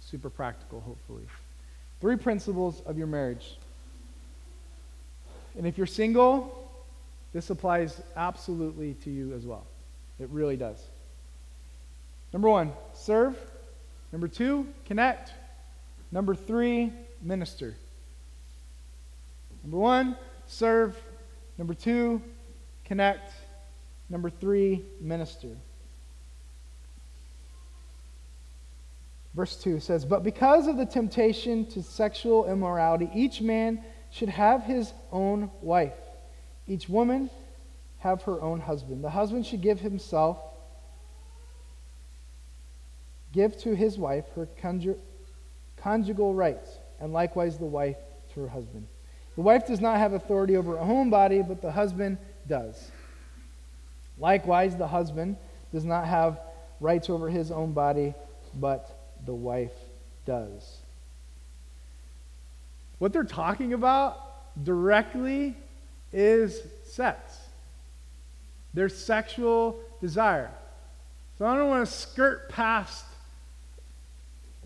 [0.00, 1.24] super practical, hopefully.
[2.00, 3.56] Three principles of your marriage.
[5.56, 6.70] And if you're single,
[7.32, 9.66] this applies absolutely to you as well.
[10.18, 10.82] It really does.
[12.32, 13.36] Number one, serve.
[14.12, 15.32] Number two, connect.
[16.10, 17.74] Number three, minister.
[19.62, 20.16] Number one,
[20.46, 20.96] serve.
[21.58, 22.20] Number two,
[22.84, 23.32] connect.
[24.08, 25.56] Number three, minister.
[29.34, 34.62] Verse 2 says, But because of the temptation to sexual immorality, each man should have
[34.64, 35.94] his own wife,
[36.66, 37.30] each woman
[38.00, 39.02] have her own husband.
[39.02, 40.38] The husband should give himself,
[43.32, 44.48] give to his wife her
[45.76, 47.96] conjugal rights, and likewise the wife
[48.34, 48.86] to her husband.
[49.34, 52.90] The wife does not have authority over her own body, but the husband does.
[54.18, 55.36] Likewise, the husband
[55.72, 56.38] does not have
[56.80, 58.14] rights over his own body,
[58.54, 59.72] but the wife
[60.26, 60.78] does.
[62.98, 64.18] What they're talking about
[64.62, 65.56] directly
[66.12, 67.38] is sex,
[68.74, 70.50] their sexual desire.
[71.38, 73.06] So I don't want to skirt past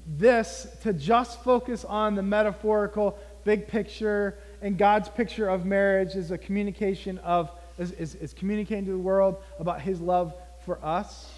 [0.06, 6.30] this to just focus on the metaphorical big picture and God's picture of marriage is
[6.30, 11.30] a communication of is, is, is communicating to the world about his love for us.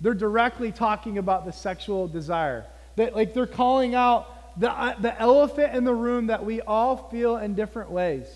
[0.00, 2.64] They're directly talking about the sexual desire.
[2.96, 7.08] That, like they're calling out the, uh, the elephant in the room that we all
[7.10, 8.26] feel in different ways.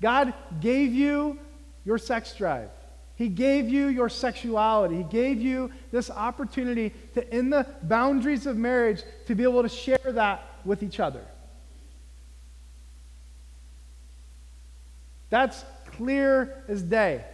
[0.00, 1.38] God gave you
[1.84, 2.70] your sex drive.
[3.18, 4.98] He gave you your sexuality.
[4.98, 9.68] He gave you this opportunity to, in the boundaries of marriage, to be able to
[9.68, 11.24] share that with each other.
[15.30, 15.64] That's
[15.96, 17.24] clear as day.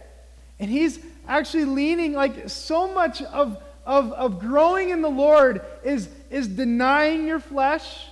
[0.59, 6.09] And he's actually leaning like so much of, of, of growing in the Lord is,
[6.31, 8.07] is denying your flesh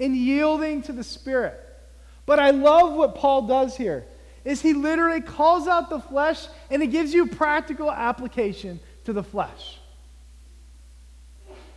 [0.00, 1.60] and yielding to the Spirit.
[2.26, 4.04] But I love what Paul does here
[4.44, 9.22] is he literally calls out the flesh and he gives you practical application to the
[9.22, 9.78] flesh.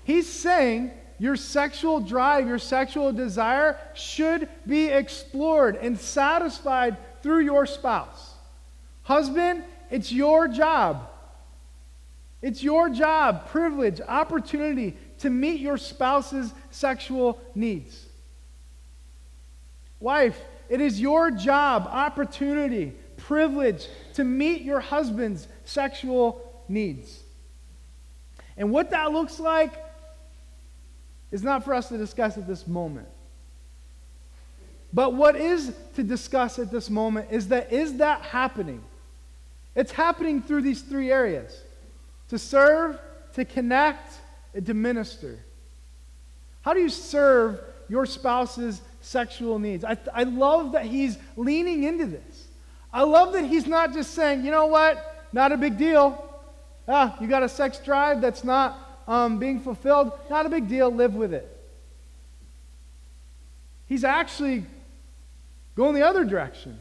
[0.03, 7.65] He's saying your sexual drive, your sexual desire should be explored and satisfied through your
[7.65, 8.33] spouse.
[9.03, 11.09] Husband, it's your job.
[12.41, 18.05] It's your job, privilege, opportunity to meet your spouse's sexual needs.
[20.01, 20.37] Wife,
[20.69, 27.21] it is your job, opportunity, privilege to meet your husband's sexual needs.
[28.57, 29.73] And what that looks like
[31.31, 33.07] is not for us to discuss at this moment.
[34.93, 38.83] But what is to discuss at this moment is that is that happening?
[39.75, 41.59] It's happening through these three areas
[42.29, 42.99] to serve,
[43.33, 44.13] to connect,
[44.53, 45.39] and to minister.
[46.61, 49.83] How do you serve your spouse's sexual needs?
[49.83, 52.47] I, I love that he's leaning into this.
[52.91, 56.29] I love that he's not just saying, you know what, not a big deal.
[56.87, 60.91] Ah, you got a sex drive that's not um, being fulfilled, not a big deal,
[60.91, 61.49] live with it.
[63.87, 64.65] He's actually
[65.75, 66.79] going the other direction.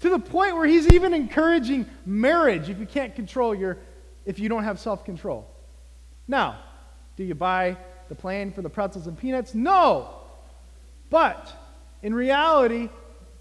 [0.00, 3.78] To the point where he's even encouraging marriage if you can't control your,
[4.26, 5.48] if you don't have self control.
[6.28, 6.58] Now,
[7.16, 7.76] do you buy
[8.08, 9.54] the plan for the pretzels and peanuts?
[9.54, 10.25] No.
[11.10, 11.52] But
[12.02, 12.88] in reality,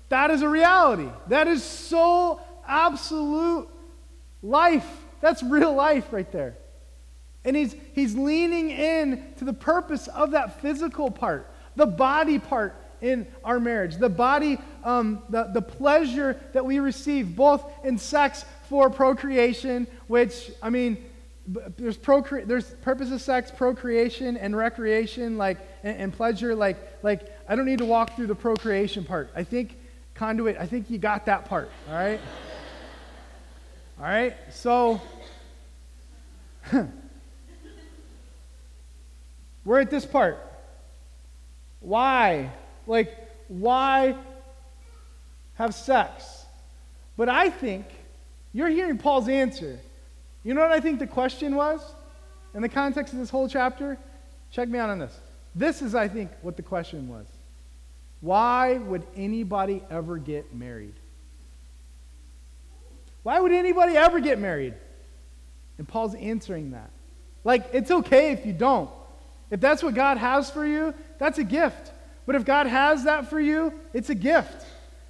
[0.09, 1.09] that is a reality.
[1.27, 3.67] That is so absolute
[4.41, 4.87] life.
[5.21, 6.57] That's real life right there.
[7.43, 12.75] And he's, he's leaning in to the purpose of that physical part, the body part
[13.01, 18.45] in our marriage, the body, um, the, the pleasure that we receive both in sex
[18.67, 21.03] for procreation, which, I mean,
[21.47, 26.55] there's, procre- there's purpose of sex, procreation, and recreation, like, and, and pleasure.
[26.55, 29.29] Like, like, I don't need to walk through the procreation part.
[29.35, 29.77] I think,
[30.15, 32.19] conduit, I think you got that part, all right?
[33.99, 34.35] all right?
[34.51, 34.99] So,
[39.65, 40.39] we're at this part.
[41.79, 42.51] Why?
[42.87, 43.15] Like,
[43.47, 44.15] why
[45.55, 46.45] have sex?
[47.17, 47.85] But I think
[48.51, 49.79] you're hearing Paul's answer.
[50.45, 51.81] You know what I think the question was
[52.53, 53.97] in the context of this whole chapter?
[54.51, 55.19] Check me out on this.
[55.55, 57.25] This is, I think, what the question was.
[58.21, 60.93] Why would anybody ever get married?
[63.23, 64.75] Why would anybody ever get married?
[65.79, 66.91] And Paul's answering that.
[67.43, 68.89] Like, it's okay if you don't.
[69.49, 71.91] If that's what God has for you, that's a gift.
[72.27, 74.65] But if God has that for you, it's a gift.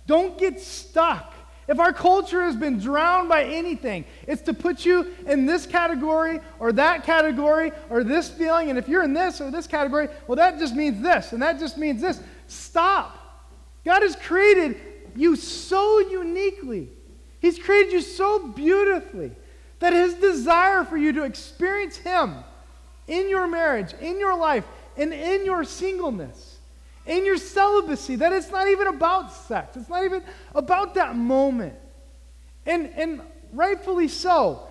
[0.07, 1.34] Don't get stuck.
[1.67, 6.39] If our culture has been drowned by anything, it's to put you in this category
[6.59, 8.69] or that category or this feeling.
[8.69, 11.59] And if you're in this or this category, well, that just means this and that
[11.59, 12.21] just means this.
[12.47, 13.17] Stop.
[13.83, 14.77] God has created
[15.15, 16.89] you so uniquely,
[17.39, 19.31] He's created you so beautifully
[19.79, 22.35] that His desire for you to experience Him
[23.07, 24.65] in your marriage, in your life,
[24.97, 26.54] and in your singleness
[27.05, 29.77] in your celibacy, that it's not even about sex.
[29.77, 31.75] It's not even about that moment.
[32.65, 33.21] And, and
[33.53, 34.67] rightfully so,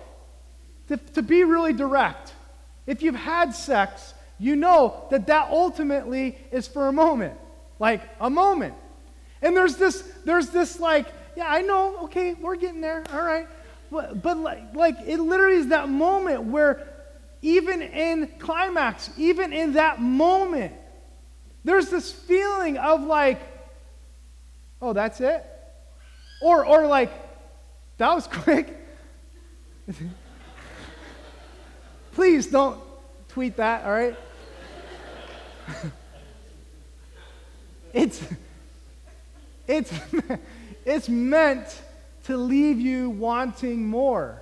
[0.87, 2.33] to, to be really direct.
[2.85, 7.37] If you've had sex, you know that that ultimately is for a moment.
[7.79, 8.75] Like a moment.
[9.41, 13.47] And there's this, there's this like, yeah, I know, okay, we're getting there, all right.
[13.91, 16.87] But, but like, like it literally is that moment where
[17.41, 20.73] even in climax, even in that moment,
[21.65, 23.41] there's this feeling of like,
[24.81, 25.43] oh, that's it?
[26.41, 27.11] Or, or like,
[27.97, 28.77] that was quick.
[32.13, 32.79] Please don't
[33.29, 34.15] tweet that, all right?
[37.93, 38.23] it's,
[39.67, 39.91] it's,
[40.85, 41.81] it's meant
[42.25, 44.39] to leave you wanting more.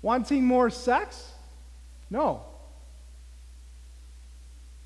[0.00, 1.32] Wanting more sex?
[2.08, 2.44] No.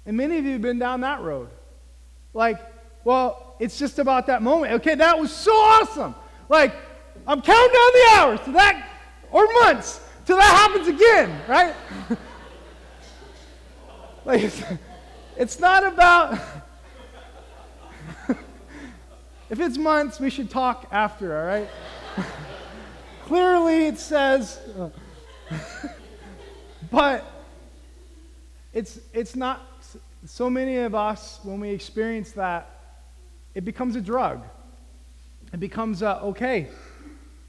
[0.07, 1.49] And many of you have been down that road.
[2.33, 2.59] Like,
[3.05, 4.75] well, it's just about that moment.
[4.75, 6.15] Okay, that was so awesome.
[6.49, 6.75] Like,
[7.27, 8.89] I'm counting down the hours to that,
[9.31, 11.75] or months, till that happens again, right?
[14.25, 14.63] like, it's,
[15.37, 16.39] it's not about.
[19.51, 21.69] if it's months, we should talk after, all right?
[23.27, 24.59] Clearly, it says.
[26.91, 27.25] but
[28.73, 29.69] it's, it's not
[30.26, 32.70] so many of us, when we experience that,
[33.54, 34.44] it becomes a drug.
[35.52, 36.68] It becomes a, okay,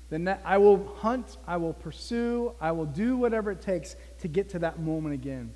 [0.09, 4.49] then I will hunt, I will pursue, I will do whatever it takes to get
[4.49, 5.51] to that moment again.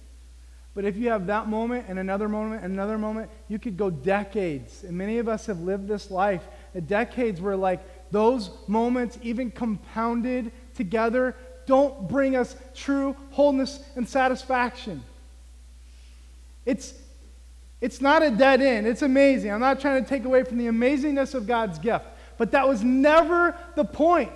[0.73, 3.89] But if you have that moment and another moment and another moment, you could go
[3.89, 4.84] decades.
[4.84, 6.43] And many of us have lived this life.
[6.73, 7.80] The decades where, like,
[8.12, 15.01] those moments, even compounded together, don't bring us true wholeness and satisfaction.
[16.65, 16.93] It's,
[17.82, 18.88] it's not a dead end.
[18.88, 19.52] It's amazing.
[19.52, 22.06] I'm not trying to take away from the amazingness of God's gift,
[22.38, 24.32] but that was never the point.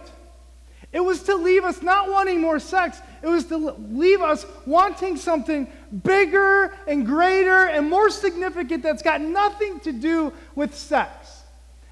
[0.91, 5.17] It was to leave us not wanting more sex, it was to leave us wanting
[5.17, 5.67] something
[6.03, 11.43] bigger and greater and more significant that's got nothing to do with sex.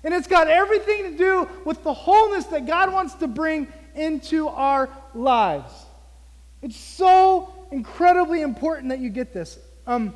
[0.03, 4.47] And it's got everything to do with the wholeness that God wants to bring into
[4.47, 5.71] our lives.
[6.61, 9.59] It's so incredibly important that you get this.
[9.85, 10.13] Um,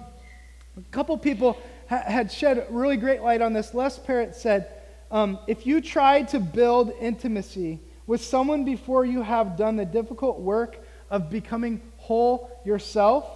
[0.78, 1.58] a couple people
[1.90, 3.74] ha- had shed really great light on this.
[3.74, 4.68] Les Parrott said,
[5.10, 10.40] um, if you try to build intimacy with someone before you have done the difficult
[10.40, 10.80] work
[11.10, 13.30] of becoming whole yourself,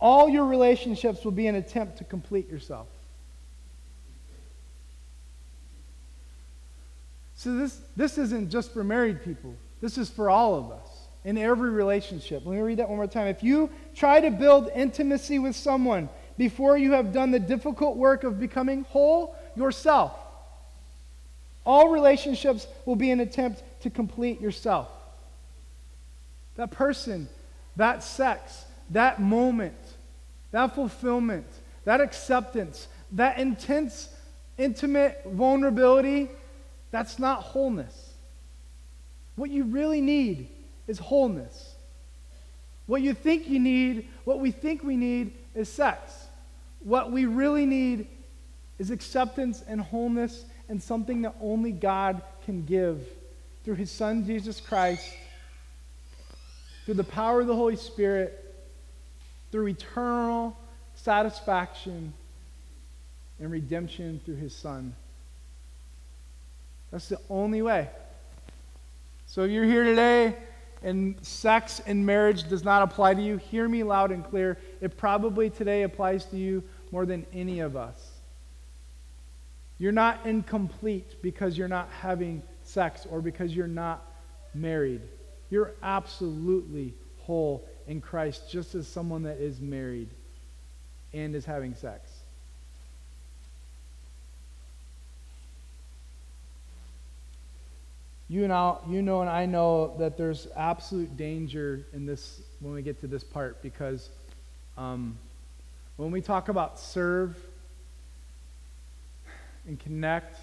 [0.00, 2.88] all your relationships will be an attempt to complete yourself.
[7.34, 9.54] So this, this isn't just for married people.
[9.80, 10.88] This is for all of us
[11.24, 12.44] in every relationship.
[12.44, 13.28] Let me read that one more time.
[13.28, 16.08] If you try to build intimacy with someone
[16.40, 20.16] before you have done the difficult work of becoming whole yourself.
[21.66, 24.88] All relationships will be an attempt to complete yourself.
[26.56, 27.28] That person,
[27.76, 29.76] that sex, that moment,
[30.50, 31.44] that fulfillment,
[31.84, 34.08] that acceptance, that intense,
[34.56, 36.30] intimate vulnerability,
[36.90, 38.14] that's not wholeness.
[39.36, 40.48] What you really need
[40.88, 41.74] is wholeness.
[42.86, 46.19] What you think you need, what we think we need, is sex.
[46.80, 48.08] What we really need
[48.78, 53.06] is acceptance and wholeness and something that only God can give
[53.64, 55.04] through his Son, Jesus Christ,
[56.84, 58.36] through the power of the Holy Spirit,
[59.52, 60.56] through eternal
[60.94, 62.12] satisfaction
[63.38, 64.94] and redemption through his Son.
[66.90, 67.88] That's the only way.
[69.26, 70.36] So if you're here today
[70.82, 74.58] and sex and marriage does not apply to you, hear me loud and clear.
[74.80, 78.10] It probably today applies to you more than any of us.
[79.78, 84.04] You're not incomplete because you're not having sex or because you're not
[84.54, 85.00] married.
[85.50, 90.08] You're absolutely whole in Christ, just as someone that is married
[91.12, 92.10] and is having sex.
[98.28, 102.72] You, and I, you know, and I know that there's absolute danger in this when
[102.74, 104.08] we get to this part because
[104.76, 105.18] um,
[105.96, 107.36] when we talk about serve
[109.66, 110.38] and connect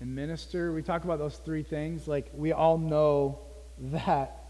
[0.00, 2.06] and minister, we talk about those three things.
[2.06, 3.38] Like, we all know
[3.78, 4.40] that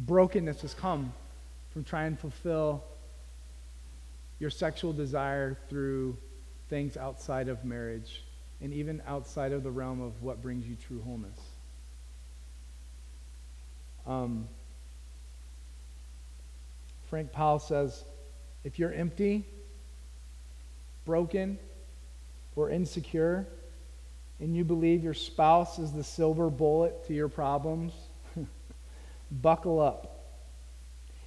[0.00, 1.12] brokenness has come
[1.72, 2.84] from trying to fulfill
[4.38, 6.16] your sexual desire through
[6.68, 8.22] things outside of marriage
[8.60, 11.38] and even outside of the realm of what brings you true wholeness.
[14.06, 14.48] Um,
[17.08, 18.04] Frank Powell says
[18.64, 19.44] if you're empty,
[21.04, 21.58] broken,
[22.54, 23.46] or insecure,
[24.40, 27.92] and you believe your spouse is the silver bullet to your problems,
[29.30, 30.14] buckle up.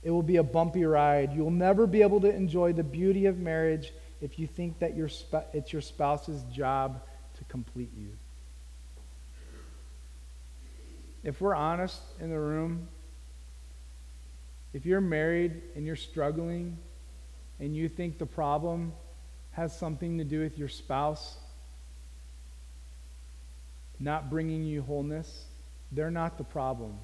[0.03, 1.33] It will be a bumpy ride.
[1.33, 5.09] You'll never be able to enjoy the beauty of marriage if you think that your
[5.09, 7.01] sp- it's your spouse's job
[7.37, 8.11] to complete you.
[11.23, 12.87] If we're honest in the room,
[14.73, 16.77] if you're married and you're struggling
[17.59, 18.93] and you think the problem
[19.51, 21.37] has something to do with your spouse
[23.99, 25.45] not bringing you wholeness,
[25.91, 26.97] they're not the problem.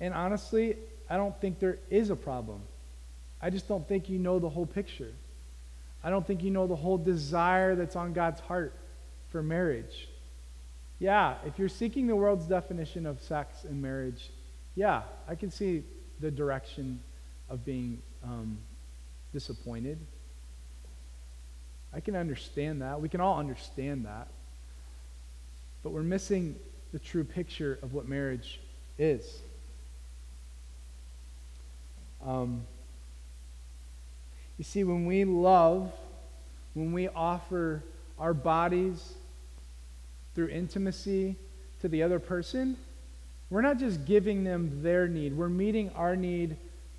[0.00, 0.76] And honestly,
[1.08, 2.60] I don't think there is a problem.
[3.40, 5.12] I just don't think you know the whole picture.
[6.04, 8.74] I don't think you know the whole desire that's on God's heart
[9.30, 10.08] for marriage.
[10.98, 14.30] Yeah, if you're seeking the world's definition of sex and marriage,
[14.74, 15.84] yeah, I can see
[16.20, 17.00] the direction
[17.50, 18.58] of being um,
[19.32, 19.98] disappointed.
[21.94, 23.00] I can understand that.
[23.00, 24.28] We can all understand that.
[25.82, 26.56] But we're missing
[26.92, 28.60] the true picture of what marriage
[28.98, 29.40] is.
[32.24, 32.62] Um,
[34.58, 35.92] you see, when we love,
[36.74, 37.82] when we offer
[38.18, 39.14] our bodies
[40.34, 41.36] through intimacy
[41.80, 42.76] to the other person,
[43.52, 46.56] we're not just giving them their need, we're meeting our need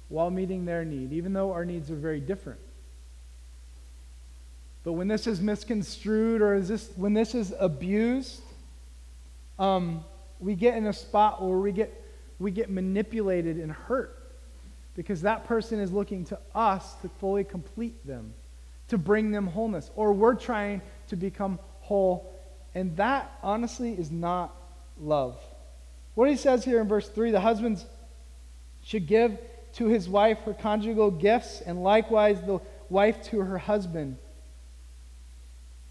[0.10, 2.60] while meeting their need, even though our needs are very different.
[4.84, 8.43] But when this is misconstrued or is this, when this is abused,
[9.58, 10.06] um,
[10.39, 11.91] we get in a spot where we get,
[12.38, 14.16] we get manipulated and hurt
[14.95, 18.32] because that person is looking to us to fully complete them,
[18.89, 19.89] to bring them wholeness.
[19.95, 22.32] Or we're trying to become whole.
[22.76, 24.56] And that, honestly, is not
[25.01, 25.39] love.
[26.16, 27.86] What he says here in verse 3 the husbands
[28.84, 29.38] should give
[29.74, 32.59] to his wife her conjugal gifts, and likewise the
[32.89, 34.18] wife to her husband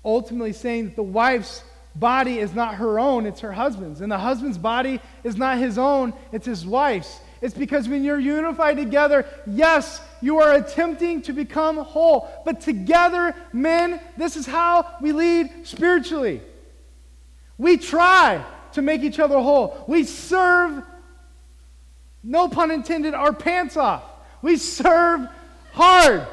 [0.05, 1.63] ultimately saying that the wife's
[1.95, 4.01] body is not her own, it's her husband's.
[4.01, 7.21] And the husband's body is not his own, it's his wife's.
[7.41, 12.29] It's because when you're unified together, yes, you are attempting to become whole.
[12.45, 16.41] But together, men, this is how we lead spiritually.
[17.59, 19.85] We try to make each other whole.
[19.87, 20.83] We serve,
[22.23, 24.03] no pun intended, our pants off.
[24.43, 25.29] We serve
[25.73, 26.27] hard.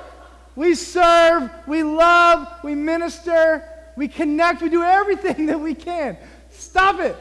[0.55, 3.63] We serve, we love, we minister,
[3.95, 6.17] we connect, we do everything that we can.
[6.49, 7.15] Stop it.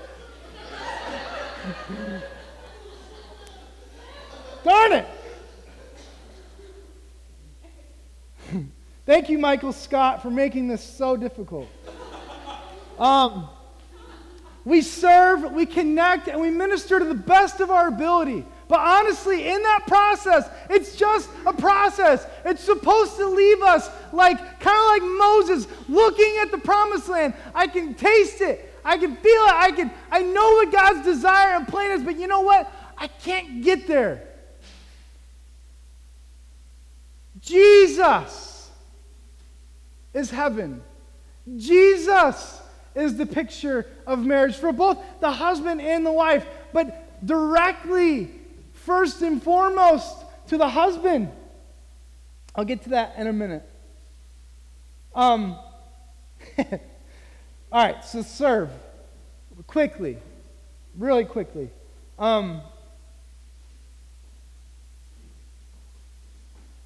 [4.64, 5.06] Darn it.
[9.06, 11.68] Thank you, Michael Scott, for making this so difficult.
[12.98, 13.48] Um,
[14.68, 18.44] we serve, we connect, and we minister to the best of our ability.
[18.68, 22.26] But honestly, in that process, it's just a process.
[22.44, 27.32] It's supposed to leave us like kind of like Moses looking at the promised land.
[27.54, 28.74] I can taste it.
[28.84, 29.54] I can feel it.
[29.54, 32.70] I can I know what God's desire and plan is, but you know what?
[32.98, 34.22] I can't get there.
[37.40, 38.68] Jesus
[40.12, 40.82] is heaven.
[41.56, 42.57] Jesus
[42.99, 46.46] is the picture of marriage for both the husband and the wife.
[46.72, 48.30] But directly,
[48.72, 51.30] first and foremost, to the husband.
[52.55, 53.68] I'll get to that in a minute.
[55.14, 55.57] Um,
[56.59, 56.66] all
[57.72, 58.70] right, so serve
[59.66, 60.18] quickly,
[60.96, 61.70] really quickly.
[62.18, 62.62] Um,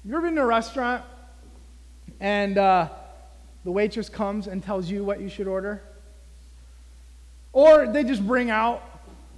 [0.05, 1.03] you ever been a restaurant
[2.19, 2.89] and uh,
[3.63, 5.81] the waitress comes and tells you what you should order?
[7.53, 8.81] Or they just bring out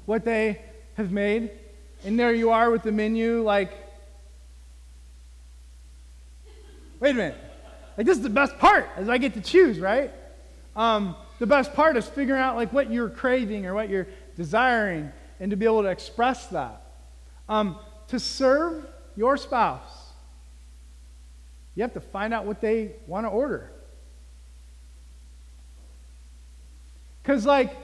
[0.06, 0.62] what they
[0.96, 1.52] have made,
[2.06, 3.72] and there you are with the menu, like,
[7.00, 7.38] wait a minute.
[7.98, 10.12] Like, this is the best part, as I get to choose, right?
[10.76, 14.08] Um, the best part is figuring out, like, what you're craving or what you're
[14.38, 16.82] desiring, and to be able to express that.
[17.50, 18.86] Um, to serve
[19.18, 20.12] your spouse,
[21.76, 23.72] you have to find out what they want to order.
[27.22, 27.76] Because, like,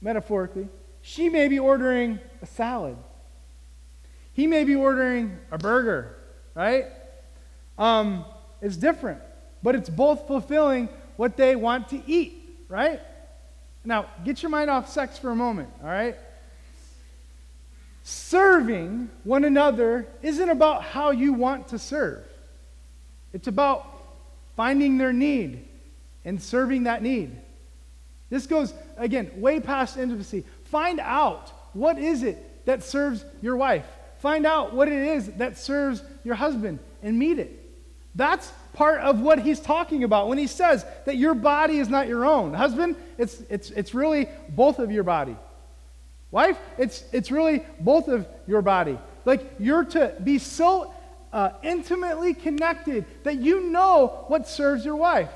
[0.00, 0.68] metaphorically,
[1.02, 2.96] she may be ordering a salad.
[4.32, 6.16] He may be ordering a burger,
[6.54, 6.86] right?
[7.76, 8.24] Um,
[8.60, 9.20] it's different,
[9.62, 13.00] but it's both fulfilling what they want to eat, right?
[13.84, 16.16] Now, get your mind off sex for a moment, all right?
[18.02, 22.24] Serving one another isn't about how you want to serve,
[23.32, 23.86] it's about
[24.56, 25.64] finding their need
[26.24, 27.36] and serving that need.
[28.30, 30.44] This goes, again, way past intimacy.
[30.64, 33.86] Find out what is it that serves your wife.
[34.18, 37.54] Find out what it is that serves your husband and meet it.
[38.14, 42.08] That's part of what he's talking about when he says that your body is not
[42.08, 42.52] your own.
[42.52, 45.36] Husband, it's, it's, it's really both of your body.
[46.30, 48.98] Wife, it's, it's really both of your body.
[49.24, 50.92] Like you're to be so
[51.32, 55.30] uh, intimately connected that you know what serves your wife.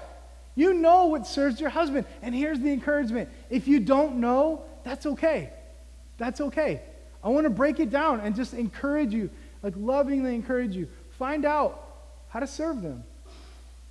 [0.54, 2.06] You know what serves your husband.
[2.20, 5.50] And here's the encouragement if you don't know, that's okay.
[6.18, 6.82] That's okay.
[7.24, 9.30] I want to break it down and just encourage you,
[9.62, 10.88] like lovingly encourage you.
[11.18, 11.88] Find out
[12.28, 13.04] how to serve them.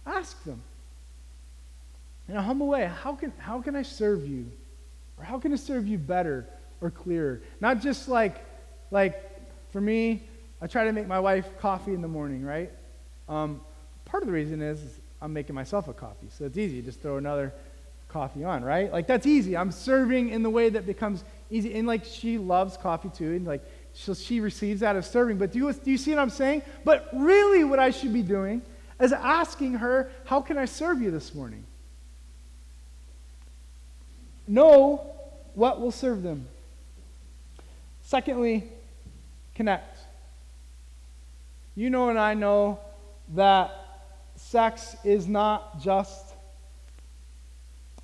[0.06, 0.62] Ask them.
[2.28, 4.52] In a humble way, how can, how can I serve you?
[5.18, 6.48] Or how can I serve you better
[6.80, 7.42] or clearer?
[7.60, 8.44] Not just like,
[8.90, 9.22] like
[9.72, 10.24] for me,
[10.62, 12.72] I try to make my wife coffee in the morning, right?
[13.28, 13.62] Um,
[14.06, 16.28] part of the reason is, is I'm making myself a coffee.
[16.30, 16.82] So it's easy.
[16.82, 17.54] Just throw another
[18.08, 18.92] coffee on, right?
[18.92, 19.56] Like that's easy.
[19.56, 21.76] I'm serving in the way that becomes easy.
[21.76, 23.36] And like she loves coffee too.
[23.36, 23.64] And like
[23.94, 25.38] so she receives that as serving.
[25.38, 26.64] But do you, do you see what I'm saying?
[26.84, 28.62] But really, what I should be doing
[29.00, 31.64] is asking her, How can I serve you this morning?
[34.48, 35.06] Know
[35.54, 36.48] what will serve them.
[38.04, 38.64] Secondly,
[39.56, 39.98] connect.
[41.76, 42.80] You know, and I know
[43.36, 43.81] that
[44.52, 46.34] sex is not just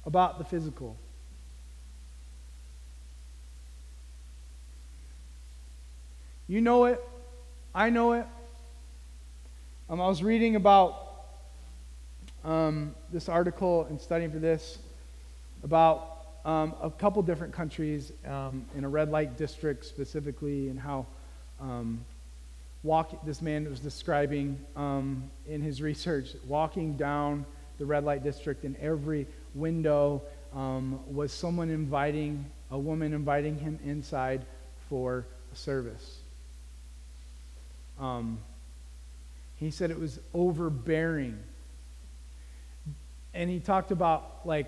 [0.05, 0.95] about the physical.
[6.47, 7.03] You know it.
[7.75, 8.25] I know it.
[9.89, 11.25] Um, I was reading about
[12.45, 14.77] um, this article and studying for this
[15.63, 21.05] about um, a couple different countries um, in a red light district specifically, and how
[21.59, 21.99] um,
[22.83, 27.45] walk, this man was describing um, in his research walking down
[27.77, 30.21] the red light district, and every window
[30.53, 34.45] was someone inviting, a woman inviting him inside
[34.89, 36.19] for a service.
[37.99, 38.39] Um,
[39.57, 41.37] he said it was overbearing.
[43.33, 44.67] And he talked about like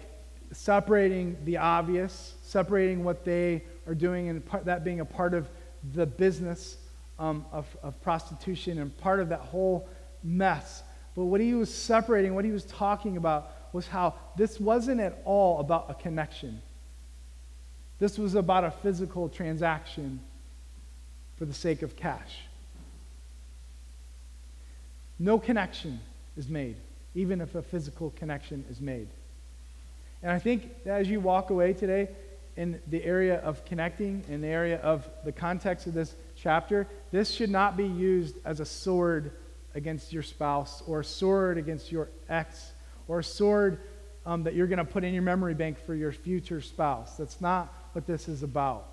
[0.51, 5.47] separating the obvious, separating what they are doing, and that being a part of
[5.93, 6.78] the business
[7.20, 9.88] um, of, of prostitution and part of that whole
[10.24, 10.82] mess.
[11.15, 15.22] But what he was separating, what he was talking about, was how this wasn't at
[15.26, 16.61] all about a connection.
[17.99, 20.22] This was about a physical transaction
[21.38, 22.39] for the sake of cash.
[25.20, 25.99] No connection
[26.38, 26.78] is made,
[27.13, 29.09] even if a physical connection is made.
[30.24, 32.09] And I think as you walk away today
[32.60, 37.32] in the area of connecting, in the area of the context of this chapter, this
[37.32, 39.32] should not be used as a sword
[39.76, 42.74] against your spouse or a sword against your ex
[43.07, 43.80] or a sword
[44.26, 47.16] um, that you're going to put in your memory bank for your future spouse.
[47.16, 48.91] That's not what this is about.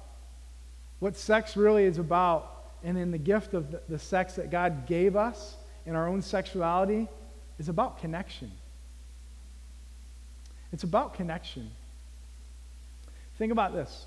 [1.01, 4.87] What sex really is about, and in the gift of the, the sex that God
[4.87, 5.57] gave us,
[5.87, 7.09] in our own sexuality
[7.59, 8.53] is about connection.
[10.73, 11.73] It's about connection.
[13.39, 14.07] Think about this.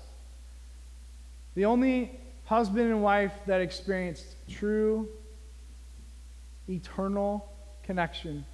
[1.54, 5.08] The only husband and wife that experienced true,
[6.68, 7.48] eternal
[7.82, 8.44] connection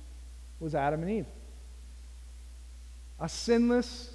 [0.61, 1.27] was Adam and Eve.
[3.21, 4.11] A sinless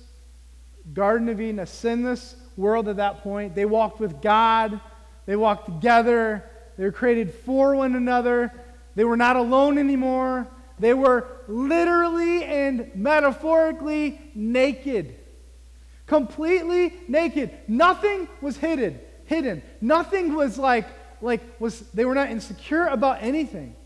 [0.94, 3.54] Garden of Eden, a sinless world at that point.
[3.56, 4.80] They walked with God,
[5.26, 6.44] they walked together,
[6.78, 8.52] they were created for one another.
[8.96, 10.48] They were not alone anymore.
[10.80, 15.16] They were literally and metaphorically naked.
[16.12, 17.52] Completely naked.
[17.70, 19.00] Nothing was hidden.
[19.24, 19.64] Hidden.
[19.80, 20.86] Nothing was like
[21.22, 23.78] like was they were not insecure about anything.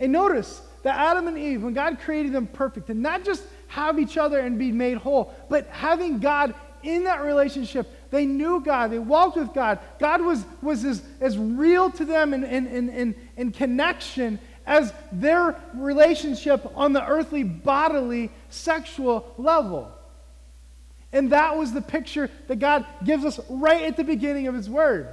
[0.00, 3.98] And notice that Adam and Eve, when God created them perfect, and not just have
[3.98, 8.90] each other and be made whole, but having God in that relationship, they knew God.
[8.90, 9.78] They walked with God.
[9.98, 14.94] God was, was as, as real to them in, in, in, in, in connection as
[15.12, 19.92] their relationship on the earthly, bodily, sexual level.
[21.12, 24.70] And that was the picture that God gives us right at the beginning of His
[24.70, 25.08] Word.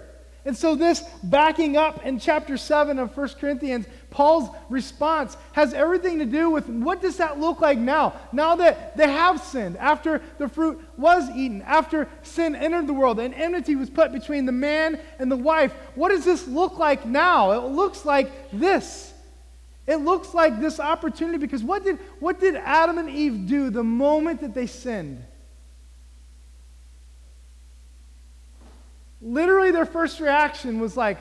[0.45, 6.19] And so, this backing up in chapter 7 of 1 Corinthians, Paul's response has everything
[6.19, 8.13] to do with what does that look like now?
[8.31, 13.19] Now that they have sinned, after the fruit was eaten, after sin entered the world
[13.19, 17.05] and enmity was put between the man and the wife, what does this look like
[17.05, 17.51] now?
[17.51, 19.13] It looks like this.
[19.85, 23.83] It looks like this opportunity because what did, what did Adam and Eve do the
[23.83, 25.21] moment that they sinned?
[29.21, 31.17] Literally, their first reaction was like,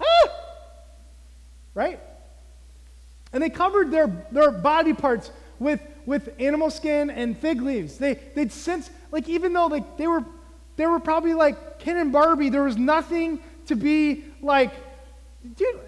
[0.00, 0.30] ah!
[1.74, 2.00] Right?
[3.32, 7.98] And they covered their, their body parts with, with animal skin and fig leaves.
[7.98, 10.24] They, they'd sense, like, even though like, they, were,
[10.76, 14.72] they were probably like Ken and Barbie, there was nothing to be like,
[15.56, 15.80] dude,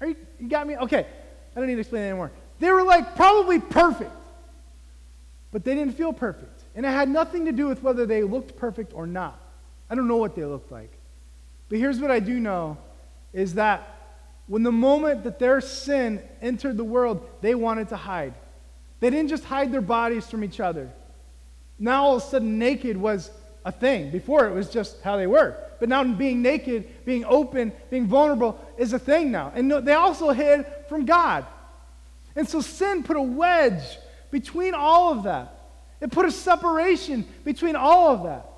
[0.00, 0.76] are you, you got me?
[0.76, 1.06] Okay,
[1.54, 2.30] I don't need to explain it anymore.
[2.58, 4.12] They were like probably perfect,
[5.52, 6.62] but they didn't feel perfect.
[6.74, 9.40] And it had nothing to do with whether they looked perfect or not.
[9.88, 10.92] I don't know what they look like.
[11.68, 12.78] But here's what I do know
[13.32, 13.92] is that
[14.46, 18.34] when the moment that their sin entered the world, they wanted to hide.
[19.00, 20.90] They didn't just hide their bodies from each other.
[21.78, 23.30] Now all of a sudden, naked was
[23.64, 24.10] a thing.
[24.10, 25.56] Before it was just how they were.
[25.78, 29.52] But now being naked, being open, being vulnerable is a thing now.
[29.54, 31.44] And they also hid from God.
[32.34, 33.98] And so sin put a wedge
[34.30, 35.52] between all of that.
[36.00, 38.48] It put a separation between all of that.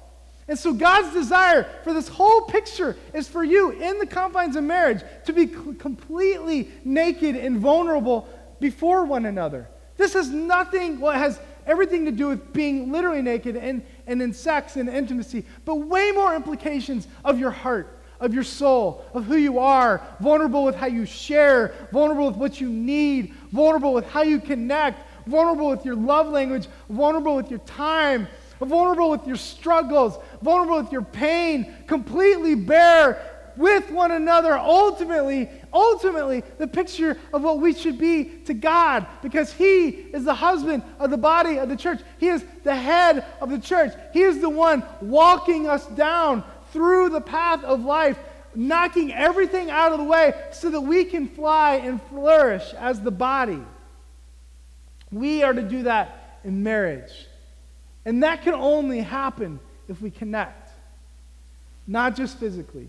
[0.49, 4.65] And so God's desire for this whole picture is for you in the confines of
[4.65, 8.27] marriage to be completely naked and vulnerable
[8.59, 9.69] before one another.
[9.99, 14.23] This has nothing, well, it has everything to do with being literally naked and, and
[14.23, 19.25] in sex and intimacy, but way more implications of your heart, of your soul, of
[19.27, 24.09] who you are, vulnerable with how you share, vulnerable with what you need, vulnerable with
[24.09, 28.27] how you connect, vulnerable with your love language, vulnerable with your time,
[28.61, 33.21] vulnerable with your struggles, vulnerable with your pain, completely bare
[33.59, 34.57] with one another.
[34.57, 40.35] Ultimately, ultimately, the picture of what we should be to God because He is the
[40.35, 42.01] husband of the body of the church.
[42.19, 43.93] He is the head of the church.
[44.13, 48.19] He is the one walking us down through the path of life,
[48.55, 53.11] knocking everything out of the way so that we can fly and flourish as the
[53.11, 53.63] body.
[55.11, 57.27] We are to do that in marriage.
[58.05, 60.71] And that can only happen if we connect.
[61.87, 62.89] Not just physically,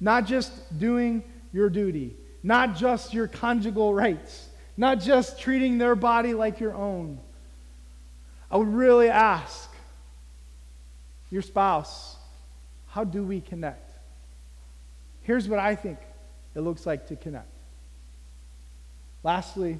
[0.00, 6.34] not just doing your duty, not just your conjugal rights, not just treating their body
[6.34, 7.20] like your own.
[8.50, 9.70] I would really ask
[11.30, 12.16] your spouse,
[12.88, 13.90] how do we connect?
[15.22, 15.98] Here's what I think
[16.54, 17.46] it looks like to connect.
[19.22, 19.78] Lastly,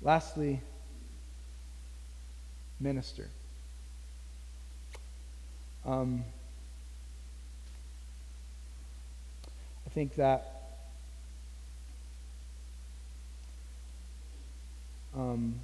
[0.00, 0.60] lastly,
[2.80, 3.28] minister.
[5.84, 6.24] Um,
[9.84, 10.62] I think that
[15.16, 15.54] um,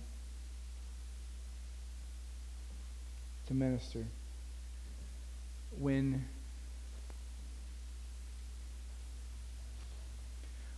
[3.47, 4.05] to minister
[5.79, 6.25] when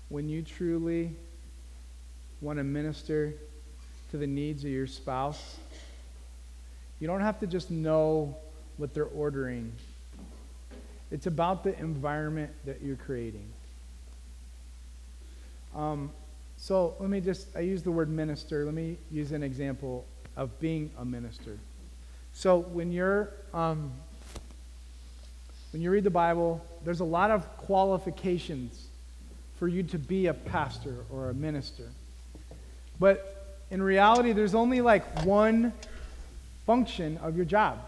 [0.09, 1.11] when you truly
[2.41, 3.35] want to minister
[4.11, 5.57] to the needs of your spouse
[7.01, 8.37] you don't have to just know
[8.81, 9.73] what they're ordering,
[11.11, 13.47] it's about the environment that you're creating.
[15.77, 16.11] Um,
[16.57, 18.65] so let me just, I use the word minister.
[18.65, 20.07] Let me use an example
[20.37, 21.59] of being a minister.
[22.33, 23.93] So when you're, um,
[25.73, 28.87] when you read the Bible, there's a lot of qualifications
[29.59, 31.89] for you to be a pastor or a minister.
[32.99, 35.73] But in reality, there's only like one
[36.67, 37.79] function of your job.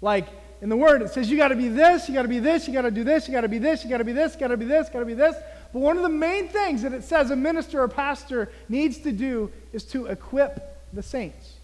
[0.00, 0.28] Like
[0.60, 2.66] in the Word, it says you got to be this, you got to be this,
[2.66, 4.34] you got to do this, you got to be this, you got to be this,
[4.34, 5.36] you got to be this, got to be this.
[5.72, 9.12] But one of the main things that it says a minister or pastor needs to
[9.12, 11.54] do is to equip the saints.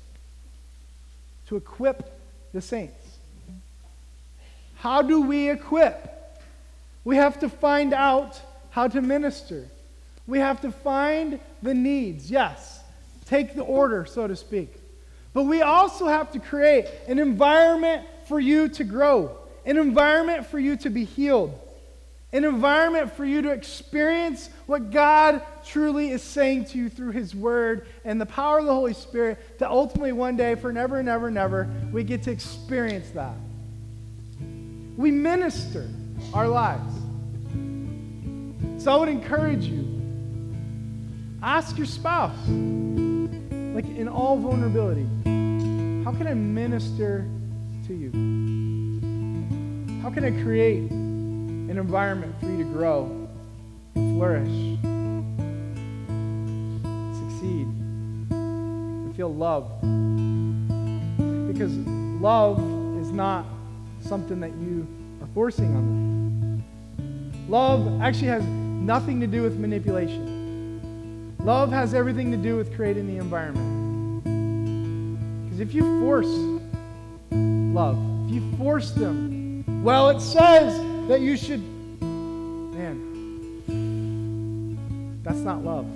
[1.52, 2.10] to equip
[2.54, 3.18] the saints.
[4.76, 6.08] How do we equip?
[7.04, 9.68] We have to find out how to minister.
[10.26, 12.80] We have to find the needs, yes,
[13.26, 14.74] take the order, so to speak.
[15.34, 20.58] But we also have to create an environment for you to grow, an environment for
[20.58, 21.52] you to be healed,
[22.32, 27.34] an environment for you to experience what God truly is saying to you through His
[27.34, 31.10] Word and the power of the Holy Spirit, that ultimately one day, for never and
[31.10, 33.34] ever and ever, we get to experience that.
[34.96, 35.90] We minister
[36.32, 36.94] our lives.
[38.82, 40.00] So I would encourage you
[41.42, 45.06] ask your spouse, like in all vulnerability,
[46.04, 47.28] how can I minister
[47.93, 48.11] to you?
[50.03, 53.28] How can I create an environment for you to grow,
[53.95, 54.49] flourish,
[57.18, 57.66] succeed,
[58.30, 59.80] and feel loved?
[61.53, 61.72] Because
[62.20, 62.59] love
[63.01, 63.45] is not
[64.01, 64.86] something that you
[65.20, 66.64] are forcing on them.
[67.49, 71.36] Love actually has nothing to do with manipulation.
[71.40, 74.24] Love has everything to do with creating the environment.
[75.45, 76.51] Because if you force
[77.72, 80.76] love, if you force them, well, it says
[81.08, 81.62] that you should,
[82.02, 82.98] man,
[85.22, 85.86] that's not love.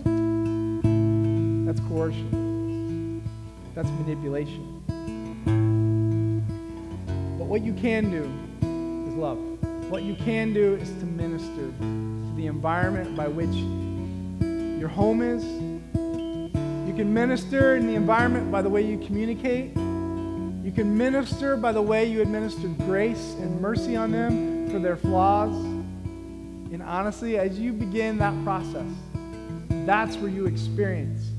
[1.66, 3.22] That's coercion.
[3.74, 4.82] That's manipulation.
[7.38, 8.24] But what you can do
[9.08, 9.38] is love.
[9.90, 13.54] What you can do is to minister to the environment by which
[14.80, 15.44] your home is.
[15.44, 19.76] You can minister in the environment by the way you communicate.
[20.66, 24.96] You can minister by the way you administer grace and mercy on them for their
[24.96, 25.54] flaws.
[25.54, 28.90] And honestly, as you begin that process,
[29.86, 31.30] that's where you experience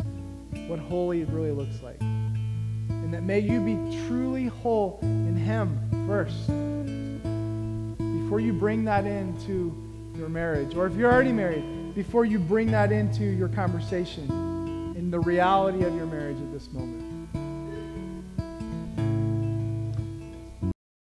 [0.67, 1.99] what holy really looks like.
[1.99, 6.47] And that may you be truly whole in Him first
[7.97, 9.75] before you bring that into
[10.15, 10.73] your marriage.
[10.73, 15.83] Or if you're already married, before you bring that into your conversation in the reality
[15.83, 17.06] of your marriage at this moment.